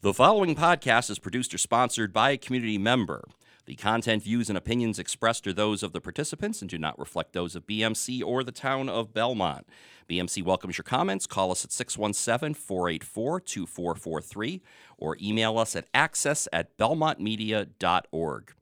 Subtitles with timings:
[0.00, 3.24] The following podcast is produced or sponsored by a community member.
[3.66, 7.32] The content, views, and opinions expressed are those of the participants and do not reflect
[7.32, 9.66] those of BMC or the town of Belmont.
[10.08, 11.26] BMC welcomes your comments.
[11.26, 14.62] Call us at 617 484 2443
[14.98, 18.54] or email us at access at belmontmedia.org.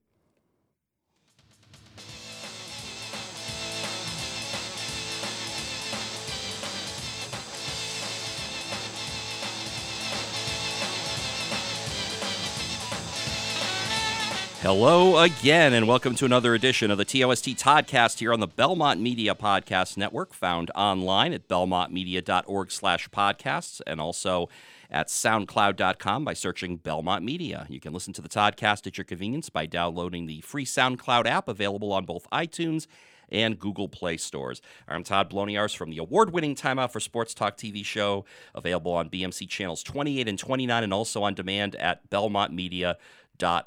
[14.66, 19.00] Hello again, and welcome to another edition of the TOST Toddcast here on the Belmont
[19.00, 24.48] Media Podcast Network, found online at belmontmedia.org slash podcasts, and also
[24.90, 27.68] at soundcloud.com by searching Belmont Media.
[27.68, 31.46] You can listen to the Toddcast at your convenience by downloading the free SoundCloud app
[31.46, 32.88] available on both iTunes
[33.30, 34.60] and Google Play stores.
[34.88, 39.10] I'm Todd Bloniars from the award-winning Time Out for Sports Talk TV show, available on
[39.10, 42.98] BMC channels 28 and 29, and also on demand at Belmont Media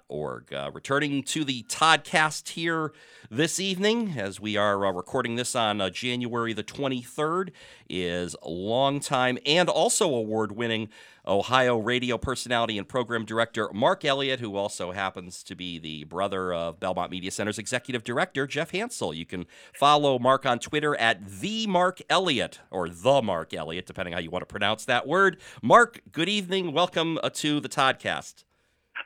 [0.07, 0.53] org.
[0.53, 2.91] Uh, returning to the Toddcast here
[3.29, 7.51] this evening, as we are uh, recording this on uh, January the 23rd,
[7.89, 10.89] is longtime and also award winning
[11.27, 16.53] Ohio radio personality and program director Mark Elliott, who also happens to be the brother
[16.53, 19.13] of Belmont Media Center's executive director, Jeff Hansel.
[19.13, 24.13] You can follow Mark on Twitter at the Mark Elliott or the Mark Elliott, depending
[24.13, 25.37] how you want to pronounce that word.
[25.61, 26.73] Mark, good evening.
[26.73, 28.45] Welcome uh, to the Toddcast.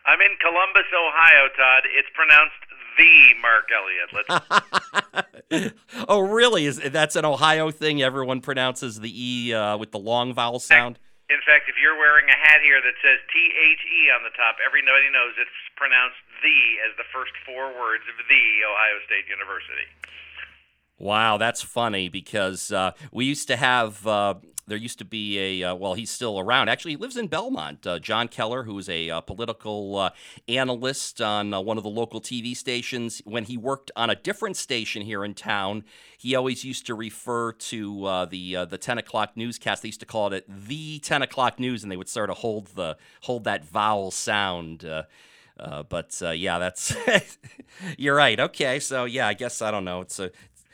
[0.05, 1.83] I'm in Columbus, Ohio, Todd.
[1.95, 2.59] It's pronounced
[2.97, 4.11] the Mark Elliott.
[6.09, 6.65] oh, really?
[6.65, 8.01] Is that's an Ohio thing?
[8.01, 10.99] Everyone pronounces the e uh, with the long vowel sound.
[11.29, 14.35] In fact, if you're wearing a hat here that says T H E on the
[14.35, 19.25] top, everybody knows it's pronounced the as the first four words of the Ohio State
[19.29, 19.87] University.
[20.99, 24.35] Wow, that's funny because uh, we used to have uh,
[24.67, 27.85] there used to be a uh, well he's still around actually he lives in belmont
[27.85, 30.09] uh, john keller who's a uh, political uh,
[30.47, 34.55] analyst on uh, one of the local tv stations when he worked on a different
[34.55, 35.83] station here in town
[36.17, 40.05] he always used to refer to uh, the the 10 o'clock newscast they used to
[40.05, 43.65] call it the 10 o'clock news and they would sort of hold the hold that
[43.65, 44.85] vowel sound
[45.89, 46.95] but yeah, that's
[47.97, 48.39] you're right.
[48.39, 50.01] Okay, so yeah, I guess I don't know.
[50.01, 50.31] It's a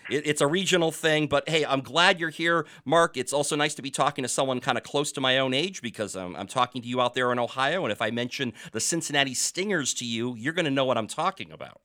[0.09, 1.28] it, it's a regional thing.
[1.28, 3.18] But hey, I'm glad you're here, Mark.
[3.18, 5.81] It's also nice to be talking to someone kind of close to my own age
[5.81, 7.84] because I'm, I'm talking to you out there in Ohio.
[7.84, 11.08] And if I mention the Cincinnati Stingers to you, you're going to know what I'm
[11.08, 11.81] talking about.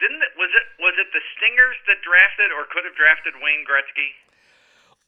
[0.00, 3.64] Didn't it, was it was it the Stingers that drafted or could have drafted Wayne
[3.64, 4.10] Gretzky?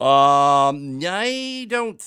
[0.01, 2.01] Um, I don't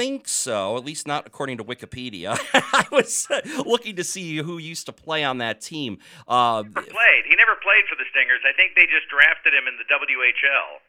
[0.00, 2.40] think so, at least not according to Wikipedia.
[2.54, 3.28] I was
[3.66, 5.98] looking to see who used to play on that team.
[6.26, 7.28] Uh, never played.
[7.28, 8.40] He never played for the Stingers.
[8.48, 10.80] I think they just drafted him in the WHL,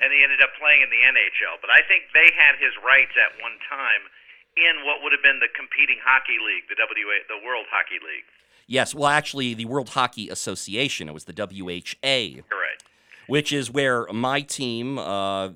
[0.00, 1.60] and he ended up playing in the NHL.
[1.60, 4.08] But I think they had his rights at one time
[4.56, 8.24] in what would have been the competing hockey league, the WA, the World Hockey League.
[8.66, 11.08] Yes, well, actually, the World Hockey Association.
[11.08, 12.42] It was the WHA.
[12.48, 12.84] Correct.
[13.28, 15.50] Which is where my team, uh,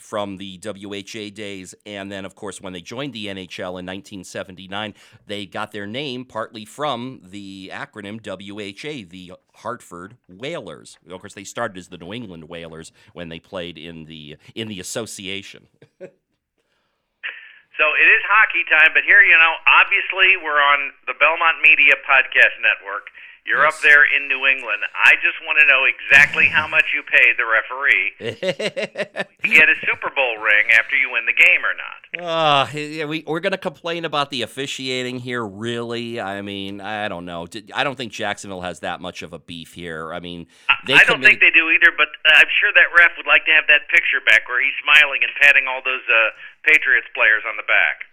[0.00, 1.74] from the WHA days.
[1.86, 4.94] And then, of course, when they joined the NHL in 1979,
[5.26, 10.98] they got their name partly from the acronym WHA, the Hartford Whalers.
[11.08, 14.68] Of course, they started as the New England Whalers when they played in the in
[14.68, 15.68] the association.
[16.00, 21.94] so it is hockey time, but here, you know, obviously we're on the Belmont Media
[22.08, 23.08] Podcast Network.
[23.46, 23.74] You're yes.
[23.74, 24.82] up there in New England.
[24.94, 29.74] I just want to know exactly how much you paid the referee to get a
[29.86, 32.00] Super Bowl ring after you win the game or not.
[32.20, 36.20] Uh, yeah, we, we're going to complain about the officiating here, really.
[36.20, 37.46] I mean, I don't know.
[37.74, 40.12] I don't think Jacksonville has that much of a beef here.
[40.12, 40.46] I mean,
[40.86, 43.52] they I don't think they do either, but I'm sure that ref would like to
[43.52, 46.30] have that picture back where he's smiling and patting all those uh,
[46.64, 48.09] Patriots players on the back.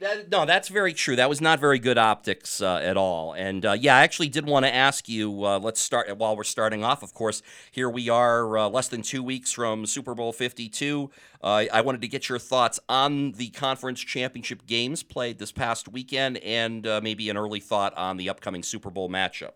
[0.00, 1.14] That, no, that's very true.
[1.14, 3.34] That was not very good optics uh, at all.
[3.34, 5.44] And uh, yeah, I actually did want to ask you.
[5.44, 7.02] Uh, let's start while we're starting off.
[7.02, 11.10] Of course, here we are, uh, less than two weeks from Super Bowl Fifty Two.
[11.42, 15.86] Uh, I wanted to get your thoughts on the conference championship games played this past
[15.86, 19.52] weekend, and uh, maybe an early thought on the upcoming Super Bowl matchup.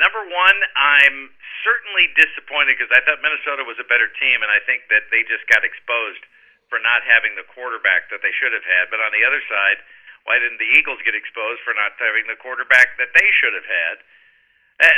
[0.00, 1.28] number one, I'm
[1.60, 5.28] certainly disappointed because I thought Minnesota was a better team, and I think that they
[5.28, 6.24] just got exposed
[6.70, 8.88] for not having the quarterback that they should have had.
[8.88, 9.82] But on the other side,
[10.24, 13.66] why didn't the Eagles get exposed for not having the quarterback that they should have
[13.66, 13.96] had?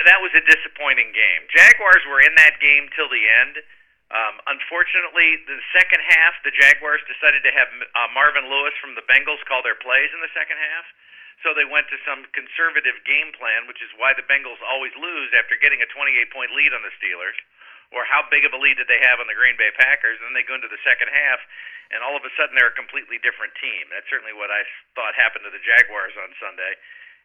[0.07, 1.43] That was a disappointing game.
[1.51, 3.59] Jaguars were in that game till the end.
[4.13, 7.67] Um, unfortunately, the second half, the Jaguars decided to have
[7.97, 10.87] uh, Marvin Lewis from the Bengals call their plays in the second half.
[11.43, 15.35] So they went to some conservative game plan, which is why the Bengals always lose
[15.35, 17.35] after getting a 28 point lead on the Steelers
[17.93, 20.19] or how big of a lead did they have on the Green Bay Packers?
[20.19, 21.41] And then they go into the second half,
[21.93, 23.89] and all of a sudden they're a completely different team.
[23.93, 24.65] That's certainly what I
[24.97, 26.73] thought happened to the Jaguars on Sunday,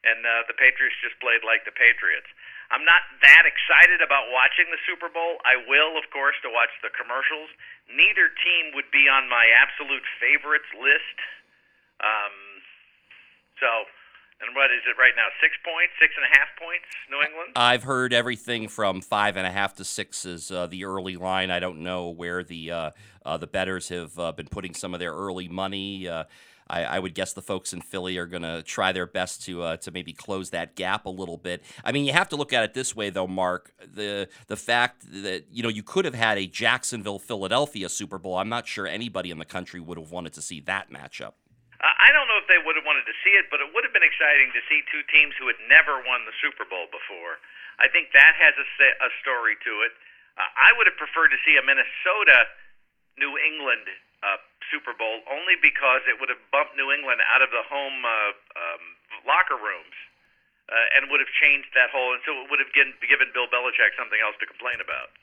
[0.04, 2.28] and uh, the Patriots just played like the Patriots.
[2.68, 5.40] I'm not that excited about watching the Super Bowl.
[5.48, 7.48] I will, of course, to watch the commercials.
[7.88, 11.18] Neither team would be on my absolute favorites list.
[12.04, 12.36] Um,
[13.64, 13.88] so
[14.42, 15.28] and what is it right now?
[15.42, 17.52] Six points, six and a half points, New England?
[17.56, 21.50] I've heard everything from five and a half to six is uh, the early line.
[21.50, 22.92] I don't know where the uh,
[23.26, 26.08] uh, the betters have uh, been putting some of their early money.
[26.08, 26.26] Uh,
[26.70, 29.64] I, I, would guess the folks in Philly are going to try their best to
[29.64, 31.64] uh, to maybe close that gap a little bit.
[31.84, 33.72] I mean, you have to look at it this way, though, Mark.
[33.82, 38.38] The the fact that you know you could have had a Jacksonville Philadelphia Super Bowl.
[38.38, 41.34] I'm not sure anybody in the country would have wanted to see that matchup.
[41.78, 43.94] I don't know if they would have wanted to see it, but it would have
[43.94, 47.38] been exciting to see two teams who had never won the Super Bowl before.
[47.78, 48.66] I think that has a,
[49.06, 49.94] a story to it.
[50.42, 52.50] Uh, I would have preferred to see a Minnesota
[53.22, 53.86] New England
[54.26, 54.42] uh,
[54.74, 58.34] Super Bowl only because it would have bumped New England out of the home uh,
[58.58, 58.84] um,
[59.30, 59.94] locker rooms
[60.74, 62.18] uh, and would have changed that whole.
[62.18, 65.14] And so it would have given, given Bill Belichick something else to complain about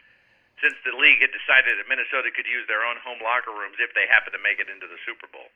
[0.63, 3.95] since the league had decided that Minnesota could use their own home locker rooms if
[3.95, 5.49] they happen to make it into the Super Bowl.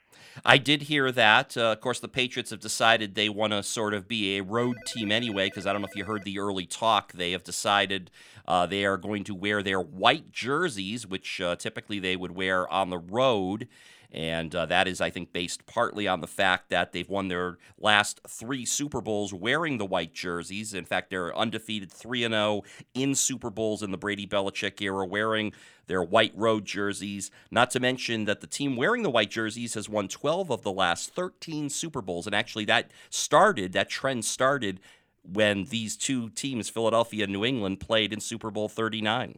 [0.44, 1.56] I did hear that.
[1.56, 4.76] Uh, of course, the Patriots have decided they want to sort of be a road
[4.86, 7.12] team anyway, because I don't know if you heard the early talk.
[7.12, 8.10] They have decided
[8.46, 12.68] uh, they are going to wear their white jerseys, which uh, typically they would wear
[12.68, 13.68] on the road.
[14.10, 17.58] And uh, that is, I think, based partly on the fact that they've won their
[17.78, 20.72] last three Super Bowls wearing the white jerseys.
[20.72, 22.62] In fact, they're undefeated 3 0
[22.94, 25.52] in Super Bowls in the Brady Belichick era, wearing
[25.88, 27.30] their white road jerseys.
[27.50, 30.72] Not to mention that the team wearing the white jerseys has won 12 of the
[30.72, 32.26] last 13 Super Bowls.
[32.26, 34.80] And actually, that started, that trend started
[35.22, 39.36] when these two teams, Philadelphia and New England, played in Super Bowl 39.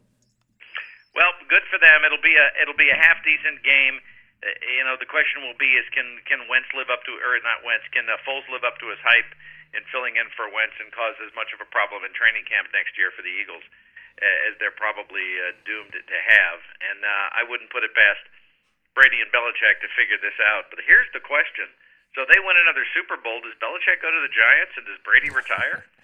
[1.15, 2.05] Well, good for them.
[2.07, 3.99] It'll be a it'll be a half decent game.
[4.41, 7.61] You know, the question will be is can can Wentz live up to or not
[7.61, 9.29] Wentz can uh, Foles live up to his hype
[9.77, 12.73] in filling in for Wentz and cause as much of a problem in training camp
[12.73, 13.63] next year for the Eagles
[14.17, 16.59] uh, as they're probably uh, doomed to have.
[16.81, 18.25] And uh, I wouldn't put it past
[18.97, 20.73] Brady and Belichick to figure this out.
[20.73, 21.69] But here's the question:
[22.17, 23.45] so they win another Super Bowl.
[23.45, 25.85] Does Belichick go to the Giants and does Brady retire?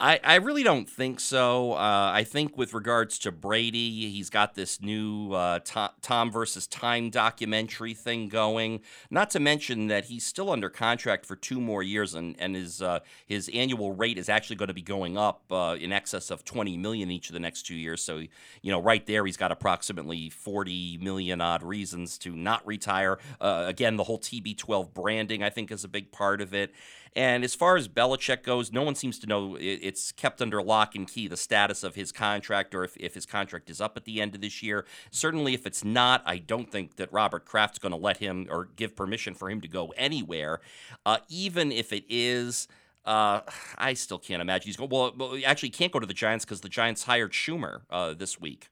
[0.00, 1.72] I, I really don't think so.
[1.72, 6.66] Uh, I think with regards to Brady, he's got this new uh, Tom, Tom versus
[6.66, 8.80] Time documentary thing going.
[9.10, 12.82] Not to mention that he's still under contract for two more years, and and his
[12.82, 16.44] uh, his annual rate is actually going to be going up uh, in excess of
[16.44, 18.02] twenty million each of the next two years.
[18.02, 23.18] So you know, right there, he's got approximately forty million odd reasons to not retire.
[23.40, 26.72] Uh, again, the whole TB12 branding, I think, is a big part of it.
[27.14, 29.56] And as far as Belichick goes, no one seems to know.
[29.60, 33.26] It's kept under lock and key the status of his contract or if, if his
[33.26, 34.86] contract is up at the end of this year.
[35.10, 38.68] Certainly, if it's not, I don't think that Robert Kraft's going to let him or
[38.76, 40.60] give permission for him to go anywhere.
[41.04, 42.68] Uh, even if it is.
[43.04, 43.40] Uh,
[43.76, 44.88] I still can't imagine he's going.
[44.88, 48.68] Well, actually, can't go to the Giants because the Giants hired Shurmur uh, this week.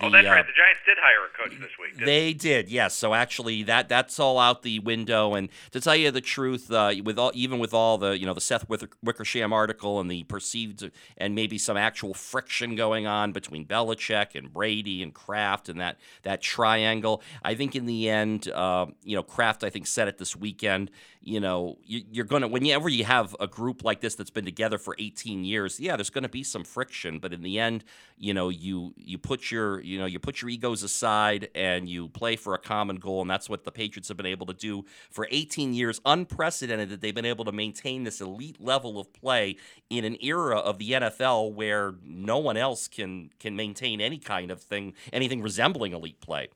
[0.00, 0.40] The, oh, that's right.
[0.40, 2.04] Uh, the Giants did hire a coach this week.
[2.04, 2.94] They did, yes.
[2.94, 5.34] So actually, that that's all out the window.
[5.34, 8.34] And to tell you the truth, uh, with all even with all the you know
[8.34, 8.66] the Seth
[9.02, 14.52] Wickersham article and the perceived and maybe some actual friction going on between Belichick and
[14.52, 19.22] Brady and Kraft and that that triangle, I think in the end, uh, you know,
[19.22, 20.90] Kraft I think said it this weekend.
[21.20, 24.76] You know, you, are gonna whenever you have a group like this that's been together
[24.76, 27.18] for 18 years, yeah, there's going to be some friction.
[27.18, 27.84] But in the end,
[28.18, 32.08] you know, you you put your you know, you put your egos aside and you
[32.08, 34.84] play for a common goal, and that's what the Patriots have been able to do
[35.10, 36.00] for 18 years.
[36.04, 39.56] Unprecedented that they've been able to maintain this elite level of play
[39.90, 44.50] in an era of the NFL where no one else can can maintain any kind
[44.50, 46.48] of thing, anything resembling elite play.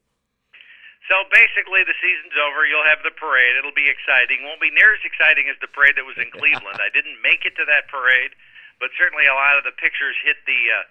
[1.08, 2.68] So basically, the season's over.
[2.68, 3.56] You'll have the parade.
[3.56, 4.44] It'll be exciting.
[4.44, 6.85] Won't be near as exciting as the parade that was in Cleveland.
[6.85, 8.37] I didn't make it to that parade,
[8.76, 10.85] but certainly a lot of the pictures hit the uh,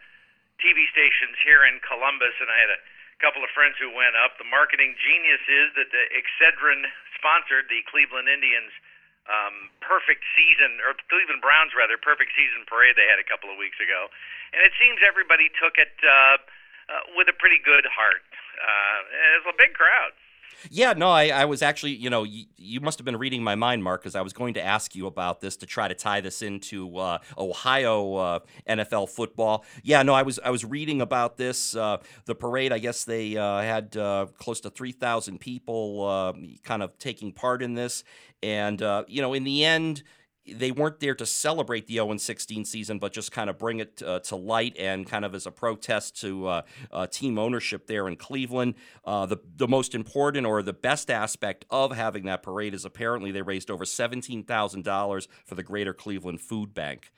[0.58, 2.82] TV stations here in Columbus, and I had a
[3.22, 4.38] couple of friends who went up.
[4.38, 6.86] The marketing genius is that the Excedrin
[7.18, 8.74] sponsored the Cleveland Indians
[9.28, 13.60] um, perfect season, or Cleveland Browns rather, perfect season parade they had a couple of
[13.60, 14.08] weeks ago,
[14.56, 16.40] and it seems everybody took it uh,
[16.88, 18.24] uh, with a pretty good heart.
[18.56, 19.00] Uh,
[19.36, 20.16] it was a big crowd.
[20.70, 23.56] Yeah, no, I, I was actually, you know, you, you must have been reading my
[23.56, 26.22] mind, Mark, because I was going to ask you about this to try to tie
[26.22, 29.66] this into uh, Ohio uh, NFL football.
[29.84, 31.76] Yeah, no, I was I was reading about this.
[31.76, 36.34] Uh, the parade, I guess they uh, had uh, close to three thousand people uh,
[36.64, 38.04] kind of taking part in this,
[38.44, 40.04] and you know, in the end
[40.54, 44.02] they weren't there to celebrate the 0 16 season, but just kind of bring it
[44.06, 46.62] uh, to light and kind of as a protest to uh,
[46.92, 48.76] uh, team ownership there in Cleveland.
[49.06, 53.32] Uh, the the most important or the best aspect of having that parade is apparently
[53.32, 57.12] they raised over seventeen thousand dollars for the Greater Cleveland Food Bank.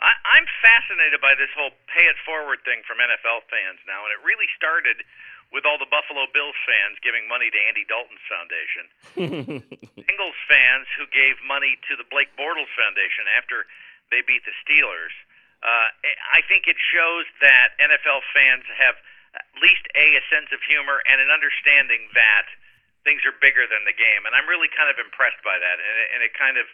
[0.00, 4.12] I, I'm fascinated by this whole pay it forward thing from NFL fans now, and
[4.16, 5.04] it really started
[5.50, 8.84] with all the Buffalo Bills fans giving money to Andy Dalton's foundation.
[10.06, 13.66] Bengals fans who gave money to the Blake Bortles Foundation after
[14.14, 15.14] they beat the Steelers.
[15.60, 15.90] Uh,
[16.32, 18.96] I think it shows that NFL fans have
[19.36, 22.48] at least a a sense of humor and an understanding that
[23.04, 25.76] things are bigger than the game, and I'm really kind of impressed by that.
[25.78, 26.66] And it, and it kind of,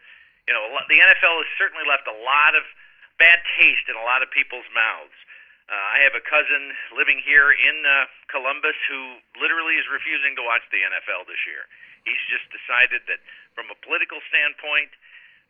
[0.49, 2.65] you know, the NFL has certainly left a lot of
[3.19, 5.15] bad taste in a lot of people's mouths.
[5.67, 10.43] Uh, I have a cousin living here in uh, Columbus who literally is refusing to
[10.47, 11.67] watch the NFL this year.
[12.07, 13.19] He's just decided that
[13.59, 14.95] from a political standpoint,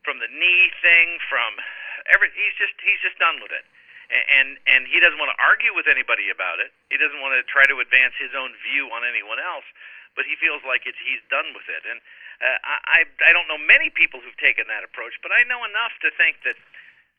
[0.00, 1.61] from the knee thing, from
[2.08, 3.68] every, he's just he's just done with it.
[4.08, 6.73] And and he doesn't want to argue with anybody about it.
[6.88, 9.68] He doesn't want to try to advance his own view on anyone else.
[10.16, 11.85] But he feels like it's he's done with it.
[11.85, 12.00] And
[12.40, 12.56] uh,
[12.88, 16.14] I I don't know many people who've taken that approach, but I know enough to
[16.16, 16.56] think that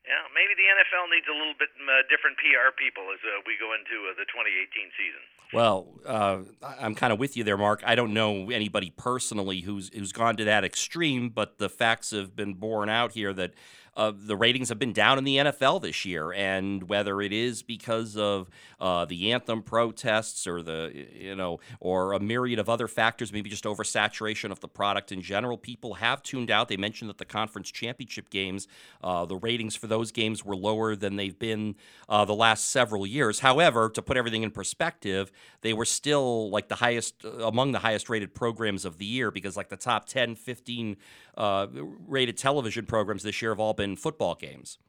[0.08, 3.60] yeah, maybe the NFL needs a little bit uh, different PR people as uh, we
[3.60, 5.24] go into uh, the 2018 season.
[5.54, 6.40] Well, uh,
[6.80, 7.84] I'm kind of with you there, Mark.
[7.86, 12.36] I don't know anybody personally who's who's gone to that extreme, but the facts have
[12.36, 13.54] been borne out here that
[13.98, 17.64] uh, the ratings have been down in the NFL this year, and whether it is
[17.64, 18.48] because of
[18.80, 23.50] uh, the anthem protests or the you know or a myriad of other factors, maybe
[23.50, 26.68] just oversaturation of the product in general, people have tuned out.
[26.68, 28.68] They mentioned that the conference championship games,
[29.04, 31.76] uh, the ratings for those games were lower than they've been
[32.08, 33.40] uh, the last several years.
[33.40, 38.10] However, to put everything in perspective, they were still like the highest among the highest
[38.10, 40.98] rated programs of the year because like the top 10, 15
[41.38, 41.68] uh,
[42.08, 44.82] rated television programs this year have all been football games.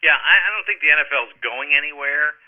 [0.00, 2.38] Yeah, I, I don't think the NFL is going anywhere.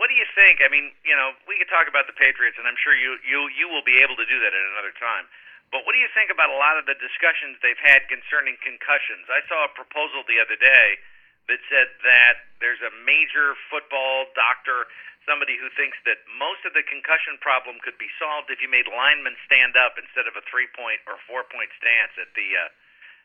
[0.00, 0.64] What do you think?
[0.64, 3.52] I mean, you know, we could talk about the Patriots, and I'm sure you you
[3.52, 5.28] you will be able to do that at another time.
[5.68, 9.24] But what do you think about a lot of the discussions they've had concerning concussions?
[9.32, 11.00] I saw a proposal the other day
[11.48, 14.86] that said that there's a major football doctor,
[15.24, 18.84] somebody who thinks that most of the concussion problem could be solved if you made
[18.84, 22.68] linemen stand up instead of a three point or four point stance at the uh,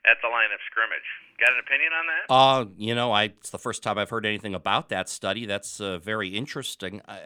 [0.09, 1.07] at the line of scrimmage.
[1.39, 2.33] Got an opinion on that?
[2.33, 5.45] Uh, you know, I it's the first time I've heard anything about that study.
[5.45, 7.01] That's uh, very interesting.
[7.07, 7.19] I,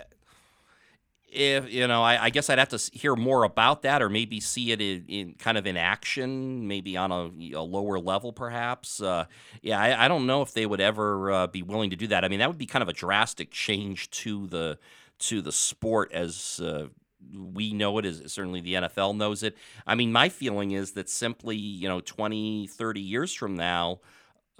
[1.32, 4.42] if you know, I, I, guess I'd have to hear more about that, or maybe
[4.42, 9.02] see it in, in kind of in action, maybe on a, a lower level, perhaps.
[9.02, 9.26] Uh,
[9.62, 12.26] yeah, I, I, don't know if they would ever uh, be willing to do that.
[12.26, 14.78] I mean, that would be kind of a drastic change to the
[15.20, 16.88] to the sport as uh,
[17.34, 19.58] we know it as certainly the NFL knows it.
[19.86, 24.00] I mean, my feeling is that simply, you know, 20, 30 years from now,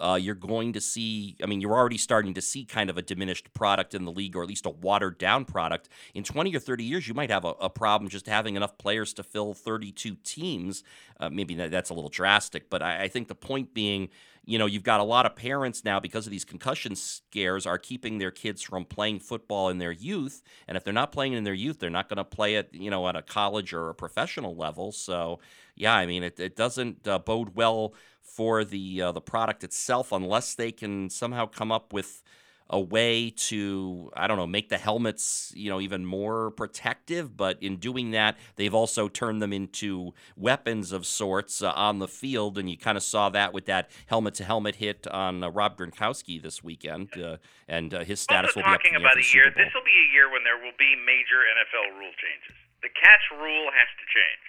[0.02, 3.04] uh, you're going to see, I mean, you're already starting to see kind of a
[3.04, 5.90] diminished product in the league, or at least a watered down product.
[6.16, 9.14] In 20 or 30 years, you might have a, a problem just having enough players
[9.14, 10.84] to fill 32 teams.
[11.20, 14.10] Uh, maybe that's a little drastic, but I, I think the point being,
[14.52, 17.78] you know, you've got a lot of parents now because of these concussion scares are
[17.78, 20.42] keeping their kids from playing football in their youth.
[20.68, 22.90] And if they're not playing in their youth, they're not going to play it, you
[22.90, 24.92] know, at a college or a professional level.
[24.92, 25.40] So,
[25.76, 30.12] yeah, I mean, it, it doesn't uh, bode well for the uh, the product itself
[30.12, 32.22] unless they can somehow come up with
[32.72, 37.36] a way to I don't know make the helmets you know even more protective.
[37.36, 42.08] But in doing that, they've also turned them into weapons of sorts uh, on the
[42.08, 45.50] field, and you kind of saw that with that helmet to helmet hit on uh,
[45.52, 47.38] Rob Gronkowski this weekend, uh,
[47.68, 49.52] and uh, his status will be talking about a year.
[49.52, 52.56] This will be a year when there will be major NFL rule changes.
[52.82, 54.46] The catch rule has to change.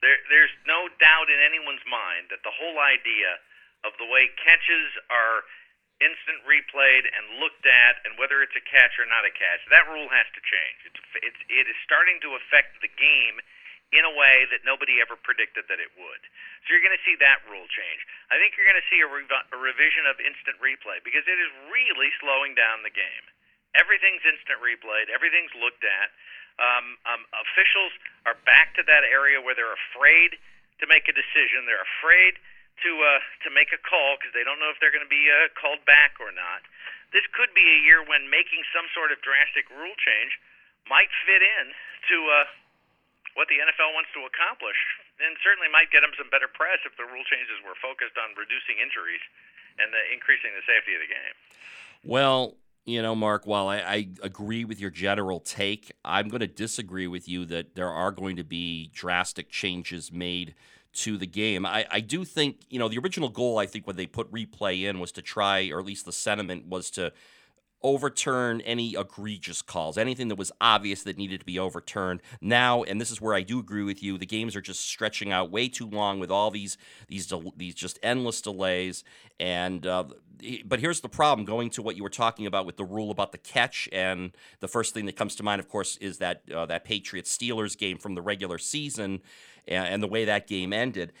[0.00, 3.38] There, there's no doubt in anyone's mind that the whole idea
[3.84, 5.44] of the way catches are
[6.02, 9.62] instant replayed and looked at, and whether it's a catch or not a catch.
[9.70, 10.78] That rule has to change.
[10.90, 13.38] It's, it's it is starting to affect the game
[13.94, 16.22] in a way that nobody ever predicted that it would.
[16.66, 18.02] So you're going to see that rule change.
[18.26, 21.38] I think you're going to see a, rev- a revision of instant replay because it
[21.38, 23.24] is really slowing down the game.
[23.78, 25.14] Everything's instant replayed.
[25.14, 26.10] Everything's looked at.
[26.58, 27.94] Um, um, officials
[28.26, 30.38] are back to that area where they're afraid
[30.82, 31.66] to make a decision.
[31.66, 32.38] They're afraid
[32.82, 35.30] to uh, to make a call because they don't know if they're going to be
[35.30, 36.66] uh, called back or not.
[37.14, 40.34] This could be a year when making some sort of drastic rule change
[40.90, 41.70] might fit in
[42.10, 42.46] to uh,
[43.38, 44.78] what the NFL wants to accomplish,
[45.22, 48.34] and certainly might get them some better press if the rule changes were focused on
[48.34, 49.22] reducing injuries
[49.78, 51.34] and uh, increasing the safety of the game.
[52.02, 56.46] Well, You know, Mark, while I, I, agree with your general take, I'm going to
[56.46, 60.54] disagree with you that there are going to be drastic changes made
[60.94, 61.66] to the game.
[61.66, 64.84] I, I do think, you know, the original goal, I think, when they put replay
[64.88, 67.12] in was to try, or at least the sentiment was to
[67.84, 72.22] overturn any egregious calls, anything that was obvious that needed to be overturned.
[72.40, 75.30] Now, and this is where I do agree with you, the games are just stretching
[75.30, 79.04] out way too long with all these these these just endless delays.
[79.38, 80.04] And uh,
[80.64, 83.32] but here's the problem: going to what you were talking about with the rule about
[83.32, 86.66] the catch, and the first thing that comes to mind, of course, is that uh,
[86.66, 89.20] that Patriots Steelers game from the regular season
[89.66, 91.12] and the way that game ended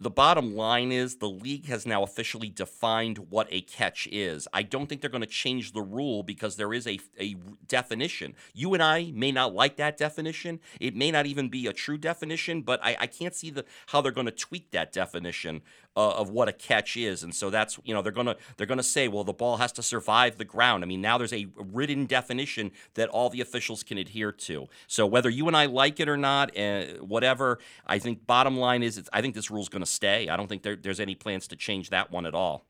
[0.00, 4.48] the bottom line is the league has now officially defined what a catch is.
[4.52, 7.36] I don't think they're going to change the rule because there is a, a
[7.68, 8.34] definition.
[8.52, 10.58] You and I may not like that definition.
[10.80, 14.00] It may not even be a true definition, but I, I can't see the how
[14.00, 15.62] they're going to tweak that definition
[15.96, 17.22] uh, of what a catch is.
[17.22, 19.82] And so that's you know they're gonna they're gonna say, well, the ball has to
[19.82, 20.82] survive the ground.
[20.84, 24.66] I mean, now there's a written definition that all the officials can adhere to.
[24.86, 28.82] So whether you and I like it or not, uh, whatever, I think bottom line
[28.82, 30.28] is, I think this rule's going to stay.
[30.28, 32.64] I don't think there, there's any plans to change that one at all.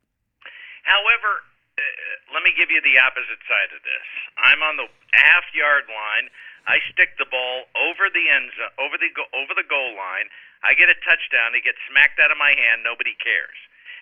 [0.85, 1.45] However,
[1.78, 4.07] uh, let me give you the opposite side of this.
[4.37, 6.28] I'm on the half yard line.
[6.66, 10.33] I stick the ball over the end zone, over the over the goal line.
[10.64, 11.52] I get a touchdown.
[11.52, 12.80] He gets smacked out of my hand.
[12.80, 13.56] Nobody cares.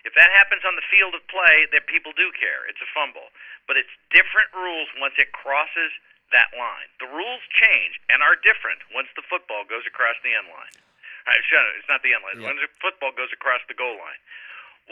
[0.07, 2.67] If that happens on the field of play, then people do care.
[2.67, 3.31] It's a fumble,
[3.67, 5.91] but it's different rules once it crosses
[6.35, 6.89] that line.
[6.99, 10.75] The rules change and are different once the football goes across the end line.
[11.23, 11.79] All right, shut it.
[11.79, 12.39] It's not the end line.
[12.39, 12.51] Yeah.
[12.51, 14.19] When the football goes across the goal line.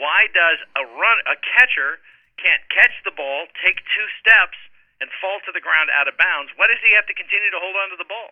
[0.00, 2.00] Why does a run a catcher
[2.40, 4.56] can't catch the ball, take two steps,
[5.02, 7.60] and fall to the ground out of bounds, why does he have to continue to
[7.60, 8.30] hold on to the ball?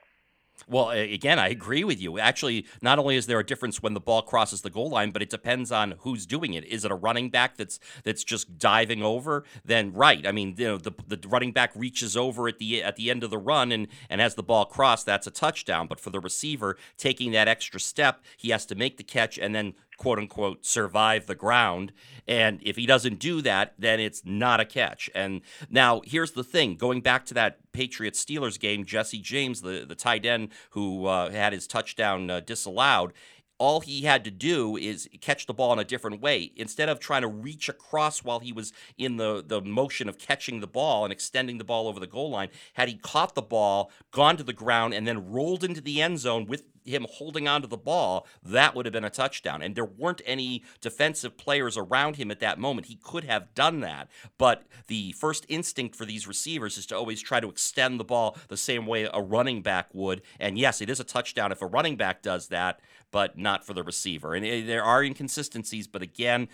[0.68, 2.18] Well, again, I agree with you.
[2.18, 5.22] Actually, not only is there a difference when the ball crosses the goal line, but
[5.22, 6.64] it depends on who's doing it.
[6.64, 9.44] Is it a running back that's that's just diving over?
[9.64, 10.26] Then right.
[10.26, 13.24] I mean, you know, the the running back reaches over at the at the end
[13.24, 15.86] of the run and and has the ball crossed, that's a touchdown.
[15.86, 19.54] But for the receiver taking that extra step, he has to make the catch and
[19.54, 21.92] then quote unquote survive the ground.
[22.26, 25.10] And if he doesn't do that, then it's not a catch.
[25.14, 29.84] And now here's the thing going back to that Patriots Steelers game, Jesse James, the,
[29.86, 33.12] the tight end who uh, had his touchdown uh, disallowed,
[33.60, 36.50] all he had to do is catch the ball in a different way.
[36.56, 40.60] Instead of trying to reach across while he was in the, the motion of catching
[40.60, 43.92] the ball and extending the ball over the goal line, had he caught the ball,
[44.12, 47.68] gone to the ground, and then rolled into the end zone with him holding onto
[47.68, 49.60] the ball, that would have been a touchdown.
[49.60, 52.86] And there weren't any defensive players around him at that moment.
[52.86, 54.08] He could have done that.
[54.38, 58.38] But the first instinct for these receivers is to always try to extend the ball
[58.48, 60.22] the same way a running back would.
[60.38, 63.74] And yes, it is a touchdown if a running back does that, but not for
[63.74, 64.34] the receiver.
[64.34, 66.48] And it, there are inconsistencies, but again,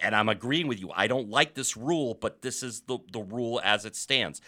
[0.00, 0.90] and I'm agreeing with you.
[0.94, 4.40] I don't like this rule, but this is the, the rule as it stands.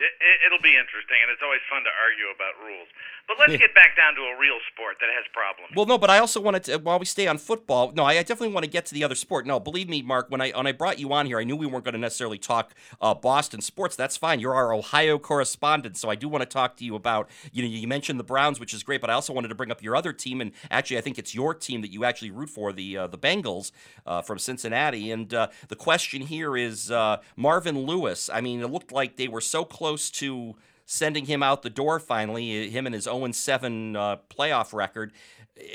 [0.00, 2.86] It, will be interesting, and it's always fun to argue about rules.
[3.26, 5.72] But let's get back down to a real sport that has problems.
[5.74, 8.48] Well, no, but I also wanted to, while we stay on football, no, I definitely
[8.48, 9.46] want to get to the other sport.
[9.46, 11.66] No, believe me, Mark, when I when I brought you on here, I knew we
[11.66, 13.96] weren't going to necessarily talk uh, Boston sports.
[13.96, 14.40] That's fine.
[14.40, 17.68] You're our Ohio correspondent, so I do want to talk to you about, you know,
[17.68, 19.96] you mentioned the Browns, which is great, but I also wanted to bring up your
[19.96, 22.98] other team, and actually, I think it's your team that you actually root for, the
[22.98, 23.72] uh, the Bengals
[24.06, 25.10] uh, from Cincinnati.
[25.10, 28.28] And uh, the question here is uh, Marvin Lewis.
[28.32, 31.98] I mean, it looked like they were so close to sending him out the door
[31.98, 35.12] finally, him and his 0 7 uh, playoff record.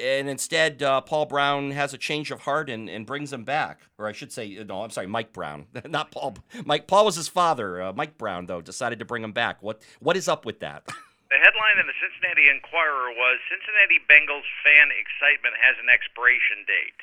[0.02, 3.88] And instead, uh, Paul Brown has a change of heart and, and brings him back.
[3.98, 6.36] Or I should say, no, I'm sorry, Mike Brown, not Paul.
[6.66, 7.82] Mike Paul was his father.
[7.82, 9.64] Uh, Mike Brown, though, decided to bring him back.
[9.64, 10.88] What what is up with that?
[11.30, 16.98] The headline in the Cincinnati Enquirer was Cincinnati Bengals fan excitement has an expiration date.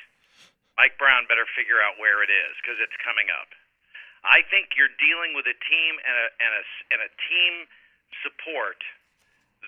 [0.75, 3.55] Mike Brown better figure out where it is because it's coming up.
[4.27, 7.53] I think you're dealing with a team and a, and a, and a team
[8.23, 8.81] support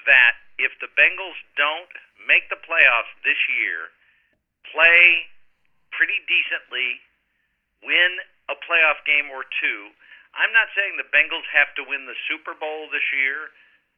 [0.06, 1.92] that if the Bengals don't
[2.26, 3.92] make the playoffs this year,
[4.70, 5.28] play
[5.94, 7.00] pretty decently,
[7.82, 8.20] win
[8.50, 9.92] a playoff game or two.
[10.36, 13.50] I'm not saying the Bengals have to win the Super Bowl this year,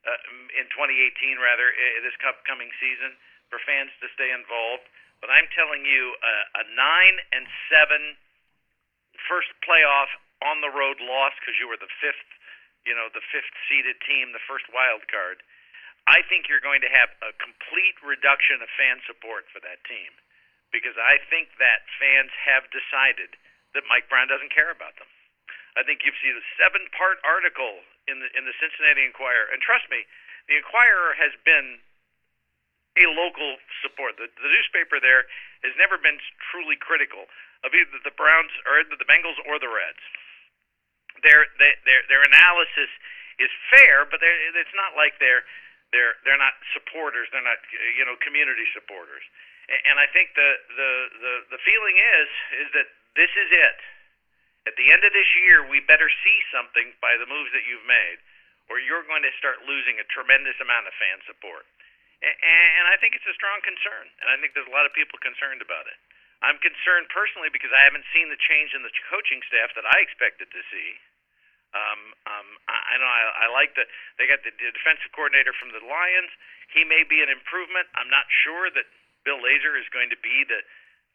[0.07, 0.17] uh,
[0.57, 1.69] in 2018 rather,
[2.01, 3.13] this upcoming season,
[3.53, 4.87] for fans to stay involved.
[5.21, 8.17] But I'm telling you, uh, a nine and seven
[9.29, 10.09] first playoff
[10.41, 12.25] on the road loss because you were the fifth
[12.89, 15.45] you know, the fifth seeded team, the first wild card,
[16.09, 20.11] I think you're going to have a complete reduction of fan support for that team
[20.73, 23.37] because I think that fans have decided
[23.75, 25.11] that Mike Brown doesn't care about them.
[25.79, 29.87] I think you've seen a seven-part article in the in the Cincinnati Enquirer, and trust
[29.87, 30.03] me,
[30.51, 31.79] the Enquirer has been
[32.99, 34.19] a local support.
[34.19, 35.31] The, the newspaper there
[35.63, 36.19] has never been
[36.51, 37.31] truly critical
[37.63, 40.03] of either the Browns or the Bengals or the Reds.
[41.23, 42.91] Their their their analysis
[43.41, 45.45] is fair, but it's not like they're
[45.93, 47.29] they're they're not supporters.
[47.33, 47.61] They're not
[47.97, 49.25] you know community supporters.
[49.71, 52.29] And I think the the the, the feeling is
[52.67, 53.79] is that this is it.
[54.69, 57.87] At the end of this year, we better see something by the moves that you've
[57.89, 58.21] made,
[58.69, 61.65] or you're going to start losing a tremendous amount of fan support.
[62.21, 65.17] And I think it's a strong concern, and I think there's a lot of people
[65.25, 65.97] concerned about it.
[66.45, 70.05] I'm concerned personally because I haven't seen the change in the coaching staff that I
[70.05, 71.01] expected to see.
[71.71, 73.87] Um, um, I know I, I like that
[74.19, 76.35] they got the, the defensive coordinator from the Lions.
[76.75, 77.87] He may be an improvement.
[77.95, 78.91] I'm not sure that
[79.23, 80.67] Bill Lazor is going to be the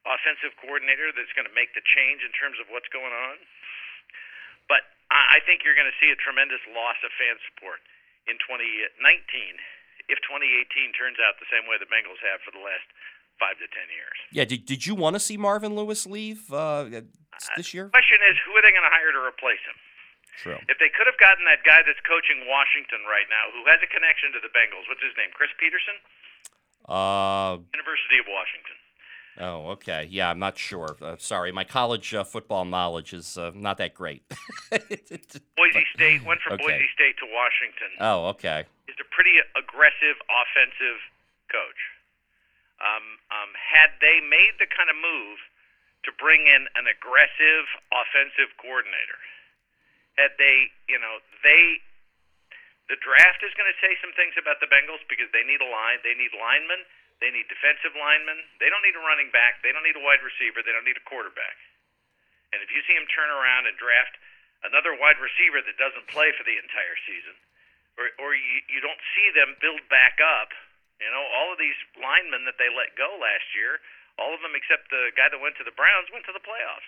[0.07, 3.35] offensive coordinator that's going to make the change in terms of what's going on.
[4.71, 7.83] But I think you're going to see a tremendous loss of fan support
[8.25, 8.95] in 2019
[10.07, 12.85] if 2018 turns out the same way the Bengals have for the last
[13.41, 14.17] five to ten years.
[14.31, 14.45] Yeah.
[14.45, 16.87] Did, did you want to see Marvin Lewis leave uh,
[17.57, 17.89] this year?
[17.89, 19.77] The question is, who are they going to hire to replace him?
[20.41, 20.59] True.
[20.67, 23.89] If they could have gotten that guy that's coaching Washington right now, who has a
[23.89, 25.31] connection to the Bengals, what's his name?
[25.31, 25.97] Chris Petersen.
[26.85, 28.77] Uh, University of Washington.
[29.35, 30.07] Oh, okay.
[30.09, 30.95] Yeah, I'm not sure.
[31.01, 34.23] Uh, sorry, my college uh, football knowledge is uh, not that great.
[34.71, 36.63] Boise State went from okay.
[36.63, 37.91] Boise State to Washington.
[37.99, 38.63] Oh, okay.
[38.87, 41.03] He's a pretty aggressive offensive
[41.51, 41.81] coach.
[42.79, 45.39] Um, um, had they made the kind of move
[46.07, 49.19] to bring in an aggressive offensive coordinator,
[50.15, 51.83] had they, you know, they,
[52.87, 55.67] the draft is going to say some things about the Bengals because they need a
[55.67, 56.83] line, they need linemen,
[57.19, 60.23] they need defensive linemen, they don't need a running back, they don't need a wide
[60.23, 61.55] receiver, they don't need a quarterback.
[62.55, 64.15] And if you see them turn around and draft
[64.63, 67.35] another wide receiver that doesn't play for the entire season,
[67.99, 70.51] or, or you, you don't see them build back up,
[70.99, 73.83] you know, all of these linemen that they let go last year,
[74.15, 76.87] all of them except the guy that went to the Browns went to the playoffs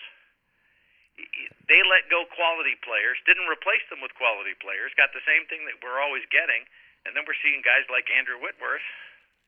[1.65, 5.65] they let go quality players, didn't replace them with quality players, got the same thing
[5.65, 6.63] that we're always getting,
[7.03, 8.86] and then we're seeing guys like Andrew Whitworth,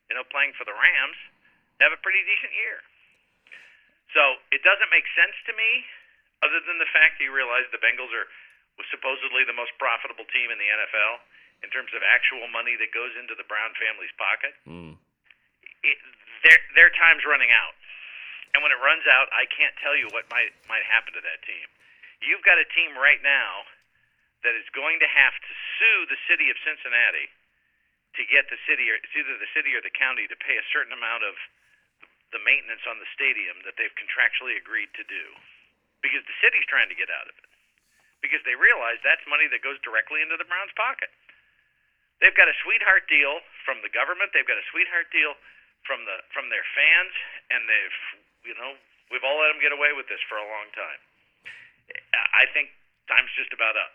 [0.10, 1.19] you know, playing for the Rams,
[1.79, 2.82] have a pretty decent year.
[4.17, 5.86] So it doesn't make sense to me,
[6.41, 8.27] other than the fact that you realize the Bengals are
[8.79, 11.19] was supposedly the most profitable team in the NFL
[11.63, 14.55] in terms of actual money that goes into the Brown family's pocket.
[14.63, 14.95] Mm.
[15.84, 15.99] It,
[16.47, 17.75] their their time's running out.
[18.53, 21.45] And when it runs out, I can't tell you what might might happen to that
[21.45, 21.67] team.
[22.19, 23.63] You've got a team right now
[24.43, 27.27] that is going to have to sue the city of Cincinnati
[28.17, 30.65] to get the city, or it's either the city or the county, to pay a
[30.73, 31.38] certain amount of
[32.33, 35.23] the maintenance on the stadium that they've contractually agreed to do,
[36.01, 37.49] because the city's trying to get out of it,
[38.21, 41.13] because they realize that's money that goes directly into the Browns' pocket.
[42.19, 44.35] They've got a sweetheart deal from the government.
[44.35, 45.39] They've got a sweetheart deal
[45.88, 47.15] from the from their fans,
[47.47, 47.99] and they've
[48.45, 48.75] you know,
[49.12, 51.02] we've all let them get away with this for a long time.
[52.13, 52.69] I think
[53.10, 53.91] time's just about up.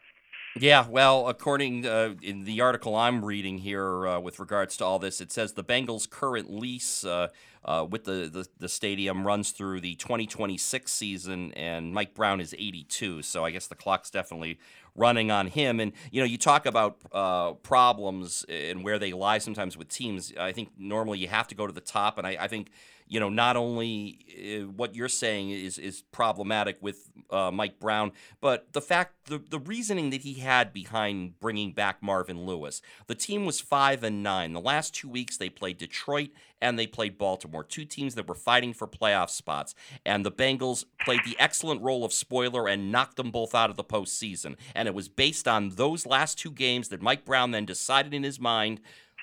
[0.57, 5.01] Yeah, well, according uh, in the article I'm reading here uh, with regards to all
[5.01, 7.29] this, it says the Bengals' current lease uh,
[7.65, 12.55] uh with the, the, the stadium runs through the 2026 season, and Mike Brown is
[12.55, 14.61] 82, so I guess the clock's definitely
[14.95, 15.81] running on him.
[15.81, 20.33] And you know, you talk about uh, problems and where they lie sometimes with teams.
[20.39, 22.71] I think normally you have to go to the top, and I, I think
[23.07, 24.19] you know, not only
[24.63, 29.39] uh, what you're saying is is problematic with uh, Mike Brown, but the fact the
[29.39, 32.81] the reasoning that he had behind bringing back Marvin Lewis.
[33.07, 34.53] The team was five and nine.
[34.53, 36.31] The last two weeks they played Detroit
[36.65, 39.75] and they played Baltimore, two teams that were fighting for playoff spots.
[40.07, 43.77] And the Bengals played the excellent role of spoiler and knocked them both out of
[43.77, 44.57] the postseason.
[44.75, 48.23] And it was based on those last two games that Mike Brown then decided in
[48.23, 48.81] his mind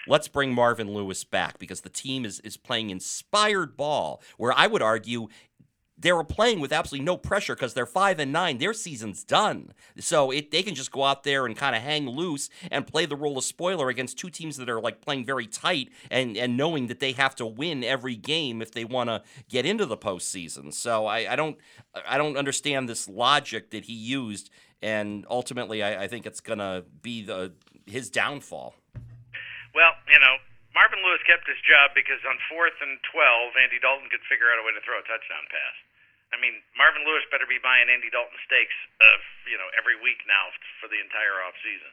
[0.07, 4.21] let's bring Marvin Lewis back because the team is is playing inspired ball.
[4.37, 5.27] Where I would argue
[6.01, 8.57] they were playing with absolutely no pressure because they're five and nine.
[8.57, 12.09] Their season's done, so it, they can just go out there and kind of hang
[12.09, 15.45] loose and play the role of spoiler against two teams that are like playing very
[15.45, 19.21] tight and and knowing that they have to win every game if they want to
[19.47, 20.73] get into the postseason.
[20.73, 21.57] So I, I don't
[22.07, 24.49] I don't understand this logic that he used,
[24.81, 27.53] and ultimately I, I think it's gonna be the
[27.85, 28.75] his downfall.
[29.71, 30.36] Well, you know,
[30.75, 34.60] Marvin Lewis kept his job because on fourth and 12, Andy Dalton could figure out
[34.60, 35.75] a way to throw a touchdown pass.
[36.31, 39.19] I mean, Marvin Lewis better be buying Andy Dalton steaks, uh,
[39.51, 40.47] you know, every week now
[40.79, 41.91] for the entire off season.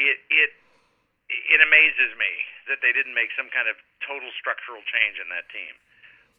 [0.00, 0.50] It it
[1.28, 2.32] it amazes me
[2.72, 5.76] that they didn't make some kind of total structural change in that team.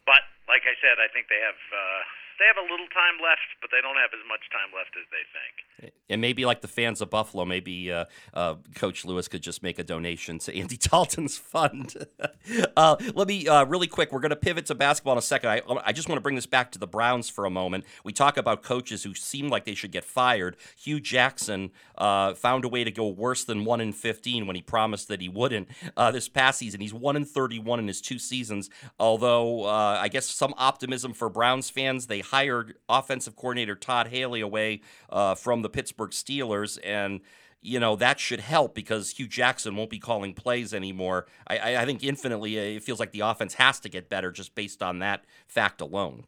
[0.02, 2.02] But like I said, I think they have uh,
[2.38, 5.06] they have a little time left, but they don't have as much time left as
[5.10, 5.92] they think.
[6.08, 9.78] And maybe like the fans of Buffalo, maybe uh, uh, Coach Lewis could just make
[9.78, 11.94] a donation to Andy Dalton's fund.
[12.76, 14.12] uh, let me uh, really quick.
[14.12, 15.50] We're going to pivot to basketball in a second.
[15.50, 17.84] I, I just want to bring this back to the Browns for a moment.
[18.04, 20.56] We talk about coaches who seem like they should get fired.
[20.76, 24.62] Hue Jackson uh, found a way to go worse than one in fifteen when he
[24.62, 26.80] promised that he wouldn't uh, this past season.
[26.80, 28.70] He's one in thirty-one in his two seasons.
[28.98, 34.80] Although I guess some optimism for Browns fans, they hired offensive coordinator Todd Haley away
[35.10, 37.20] uh, from the Pittsburgh Steelers, and
[37.60, 41.26] you know that should help because Hue Jackson won't be calling plays anymore.
[41.46, 44.54] I, I think infinitely uh, it feels like the offense has to get better just
[44.54, 46.24] based on that fact alone.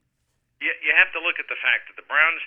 [0.60, 2.40] You, you have to look at the fact that the Browns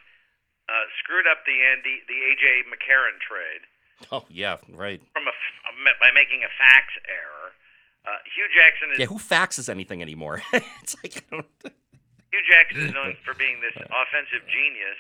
[0.70, 3.66] uh, screwed up the Andy the AJ McCarron trade.
[4.12, 5.02] Oh yeah, right.
[5.14, 5.34] From a,
[6.00, 7.52] by making a fax error.
[8.06, 9.06] Uh, Hue Jackson is yeah.
[9.08, 10.42] Who faxes anything anymore?
[10.54, 11.26] it's like
[12.32, 15.00] Hue Jackson is known for being this offensive genius,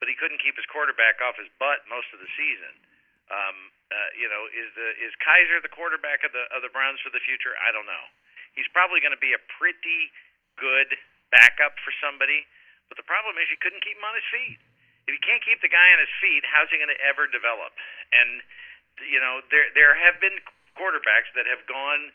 [0.00, 2.74] but he couldn't keep his quarterback off his butt most of the season.
[3.28, 7.00] Um, uh, you know, is the is Kizer the quarterback of the of the Browns
[7.00, 7.56] for the future?
[7.60, 8.04] I don't know.
[8.56, 10.12] He's probably going to be a pretty
[10.56, 10.96] good
[11.28, 12.48] backup for somebody,
[12.88, 14.60] but the problem is you couldn't keep him on his feet.
[15.08, 17.72] If you can't keep the guy on his feet, how's he going to ever develop?
[18.12, 18.44] And
[19.08, 20.40] you know, there there have been
[20.76, 22.12] quarterbacks that have gone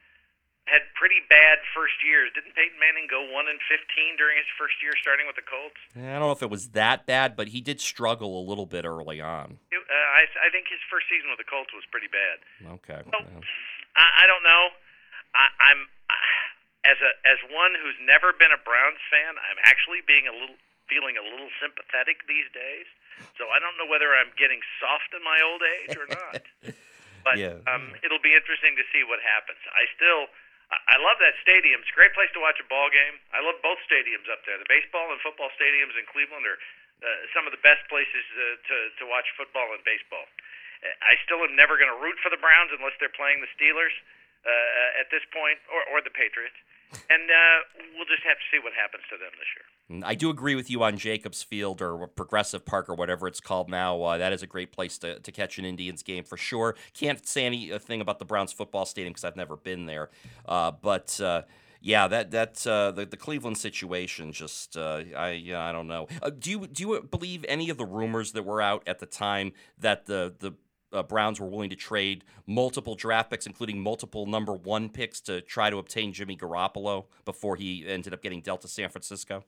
[0.65, 2.31] had pretty bad first years.
[2.31, 5.79] Didn't Peyton Manning go one and fifteen during his first year starting with the Colts?
[5.95, 8.87] I don't know if it was that bad, but he did struggle a little bit
[8.87, 9.59] early on.
[9.69, 12.37] Uh, I, I think his first season with the Colts was pretty bad.
[12.79, 13.03] Okay.
[13.03, 13.43] So, yeah.
[13.99, 14.63] I, I don't know.
[15.35, 15.79] I, I'm
[16.87, 19.35] as a as one who's never been a Browns fan.
[19.35, 22.87] I'm actually being a little feeling a little sympathetic these days.
[23.39, 26.43] So I don't know whether I'm getting soft in my old age or not.
[27.27, 27.61] but yeah.
[27.69, 29.61] um, it'll be interesting to see what happens.
[29.71, 30.27] I still
[30.89, 31.81] I love that stadium.
[31.81, 33.19] It's a great place to watch a ball game.
[33.35, 34.57] I love both stadiums up there.
[34.57, 36.59] The baseball and football stadiums in Cleveland are
[37.03, 40.23] uh, some of the best places uh, to to watch football and baseball.
[40.83, 43.51] Uh, I still am never going to root for the Browns unless they're playing the
[43.55, 43.93] Steelers
[44.47, 46.55] uh, at this point, or or the Patriots
[47.09, 49.99] and uh, we'll just have to see what happens to them this year.
[49.99, 53.41] Mm, I do agree with you on Jacobs Field or Progressive Park or whatever it's
[53.41, 54.01] called now.
[54.01, 56.75] Uh, that is a great place to, to catch an Indians game for sure.
[56.93, 60.09] Can't say anything about the Browns football stadium because I've never been there.
[60.45, 61.43] Uh, but uh,
[61.83, 66.07] yeah, that that uh, the the Cleveland situation just uh, I yeah, I don't know.
[66.21, 69.05] Uh, do you do you believe any of the rumors that were out at the
[69.05, 70.53] time that the the
[70.93, 75.41] uh, Browns were willing to trade multiple draft picks, including multiple number one picks, to
[75.41, 79.43] try to obtain Jimmy Garoppolo before he ended up getting dealt to San Francisco?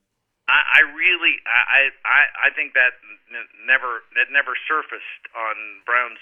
[0.48, 2.98] I, I really, I, I, I think that
[3.30, 6.18] n- never, that never surfaced on Browns,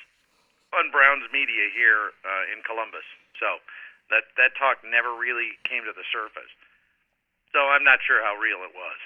[0.73, 3.05] on Browns media here uh, in Columbus.
[3.41, 3.59] So
[4.11, 6.51] that that talk never really came to the surface.
[7.53, 8.99] So I'm not sure how real it was.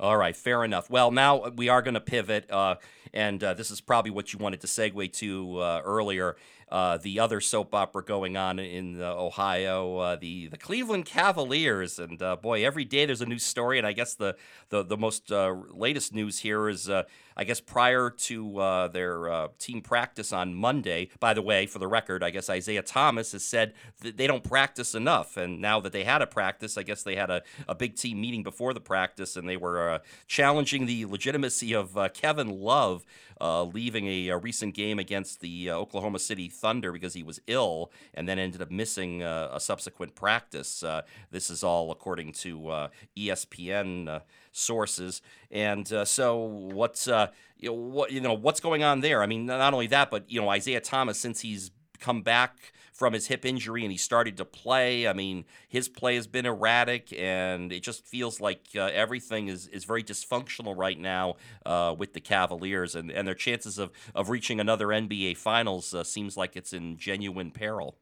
[0.00, 0.88] All right, fair enough.
[0.88, 2.76] Well, now we are going to pivot, uh,
[3.12, 6.36] and uh, this is probably what you wanted to segue to uh, earlier.
[6.70, 11.98] Uh, the other soap opera going on in uh, Ohio, uh, the the Cleveland Cavaliers,
[11.98, 13.78] and boy, every day there's a new story.
[13.78, 14.36] And I guess the
[14.68, 16.90] the the most latest news here is
[17.38, 21.78] I guess prior to uh, their uh, team practice on Monday, by the way, for
[21.78, 25.36] the record, I guess Isaiah Thomas has said that they don't practice enough.
[25.36, 28.20] And now that they had a practice, I guess they had a, a big team
[28.20, 33.04] meeting before the practice and they were uh, challenging the legitimacy of uh, Kevin Love
[33.40, 37.40] uh, leaving a, a, recent game against the uh, Oklahoma City Thunder because he was
[37.46, 40.82] ill and then ended up missing a subsequent practice.
[41.30, 45.22] this is all according to ESPN sources.
[45.50, 49.22] And uh, so, what's uh, you know, what you know what's going on there?
[49.22, 53.12] I mean, not only that, but you know, Isaiah Thomas, since he's come back from
[53.12, 55.06] his hip injury and he started to play.
[55.06, 59.68] I mean, his play has been erratic, and it just feels like uh, everything is,
[59.68, 64.30] is very dysfunctional right now uh, with the Cavaliers, and, and their chances of, of
[64.30, 67.96] reaching another NBA Finals uh, seems like it's in genuine peril.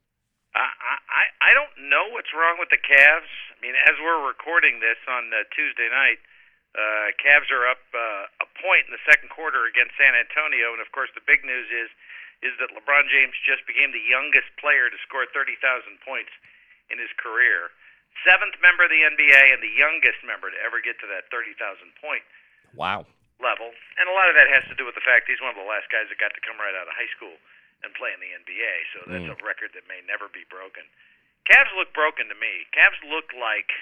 [0.55, 3.31] I, I I don't know what's wrong with the Cavs.
[3.53, 6.19] I mean, as we're recording this on uh, Tuesday night,
[6.77, 10.85] uh, Cavs are up uh, a point in the second quarter against San Antonio, and
[10.85, 11.89] of course, the big news is
[12.45, 15.57] is that LeBron James just became the youngest player to score 30,000
[16.05, 16.29] points
[16.93, 17.73] in his career,
[18.29, 21.57] seventh member of the NBA, and the youngest member to ever get to that 30,000
[21.97, 22.21] point.
[22.77, 23.09] Wow.
[23.41, 25.61] Level, and a lot of that has to do with the fact he's one of
[25.61, 27.37] the last guys that got to come right out of high school
[27.85, 28.75] and play in the NBA.
[28.97, 29.33] So that's mm.
[29.33, 30.89] a record that may never be broken.
[31.45, 32.65] Cavs look broken to me.
[32.73, 33.77] Cavs look like,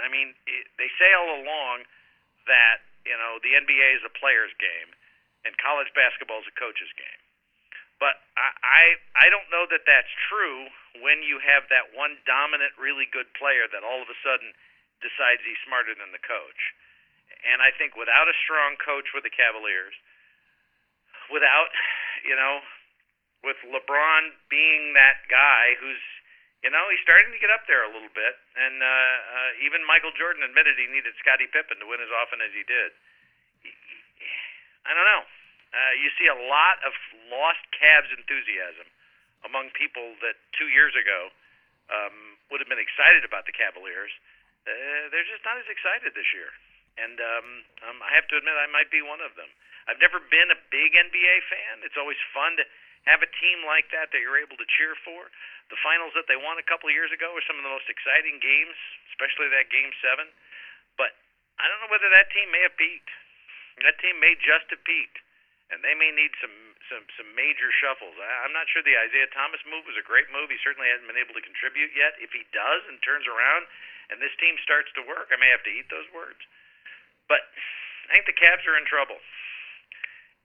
[0.00, 1.84] I mean, it, they say all along
[2.46, 4.94] that you know the NBA is a player's game
[5.46, 7.20] and college basketball is a coach's game.
[8.02, 8.82] But I, I
[9.14, 10.68] I don't know that that's true
[11.00, 14.52] when you have that one dominant, really good player that all of a sudden
[15.04, 16.72] decides he's smarter than the coach.
[17.44, 19.94] and I think without a strong coach for the Cavaliers,
[21.30, 21.70] without,
[22.28, 22.62] you know,
[23.44, 26.02] with LeBron being that guy who's,
[26.66, 29.86] you know, he's starting to get up there a little bit, and uh, uh, even
[29.86, 32.90] Michael Jordan admitted he needed Scottie Pippen to win as often as he did.
[34.82, 35.22] I don't know.
[35.70, 36.90] Uh, you see a lot of
[37.30, 38.90] lost Cavs enthusiasm
[39.46, 41.30] among people that two years ago
[41.86, 44.10] um, would have been excited about the Cavaliers.
[44.66, 46.50] Uh, they're just not as excited this year,
[46.98, 47.46] and um,
[47.86, 49.46] um, I have to admit I might be one of them.
[49.86, 51.86] I've never been a big NBA fan.
[51.86, 52.66] It's always fun to
[53.06, 55.30] have a team like that that you're able to cheer for.
[55.70, 57.90] The finals that they won a couple of years ago were some of the most
[57.90, 58.74] exciting games,
[59.14, 60.30] especially that game seven.
[60.98, 61.14] But
[61.58, 63.10] I don't know whether that team may have peaked.
[63.84, 65.20] That team may just have peaked,
[65.68, 66.54] and they may need some
[66.88, 68.16] some some major shuffles.
[68.16, 70.48] I, I'm not sure the Isaiah Thomas move was a great move.
[70.48, 72.16] He certainly hasn't been able to contribute yet.
[72.16, 73.68] If he does and turns around,
[74.08, 76.40] and this team starts to work, I may have to eat those words.
[77.28, 77.44] But
[78.08, 79.20] I think the Cavs are in trouble,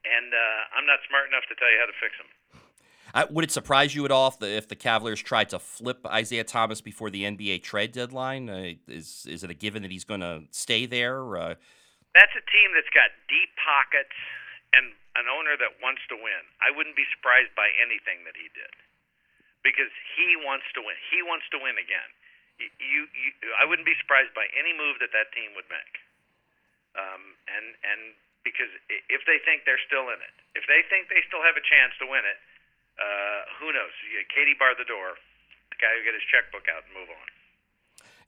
[0.04, 2.28] and uh, I'm not smart enough to tell you how to fix them.
[3.14, 6.00] Uh, would it surprise you at all if the, if the Cavaliers tried to flip
[6.06, 8.48] Isaiah Thomas before the NBA trade deadline?
[8.48, 11.20] Uh, is is it a given that he's going to stay there?
[11.36, 11.54] Uh,
[12.16, 14.16] That's a team that's got deep pockets
[14.72, 16.42] and an owner that wants to win.
[16.64, 18.72] I wouldn't be surprised by anything that he did
[19.60, 20.96] because he wants to win.
[21.12, 22.08] He wants to win again.
[22.56, 26.00] You, you, you I wouldn't be surprised by any move that that team would make.
[26.96, 28.00] Um, and and
[28.40, 31.64] because if they think they're still in it, if they think they still have a
[31.64, 32.40] chance to win it
[33.00, 33.94] uh, who knows?
[34.28, 35.16] Katie bar the door.
[35.72, 37.28] The guy who get his checkbook out and move on.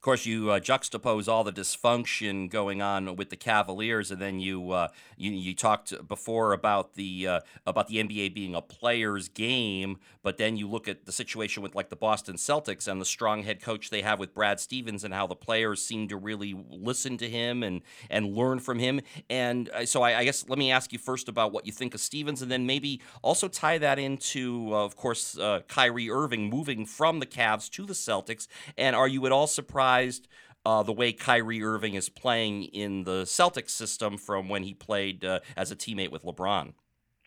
[0.05, 4.71] Course, you uh, juxtapose all the dysfunction going on with the Cavaliers, and then you
[4.71, 9.97] uh, you, you talked before about the uh, about the NBA being a players' game,
[10.23, 13.45] but then you look at the situation with like the Boston Celtics and the strong
[13.45, 17.17] head coach they have with Brad Stevens, and how the players seem to really listen
[17.17, 19.01] to him and and learn from him.
[19.31, 21.95] And uh, so, I, I guess let me ask you first about what you think
[21.95, 26.51] of Stevens, and then maybe also tie that into, uh, of course, uh, Kyrie Irving
[26.51, 29.94] moving from the Cavs to the Celtics, and are you at all surprised?
[29.95, 30.29] Surprised
[30.65, 35.25] uh, the way Kyrie Irving is playing in the Celtics system from when he played
[35.25, 36.73] uh, as a teammate with LeBron.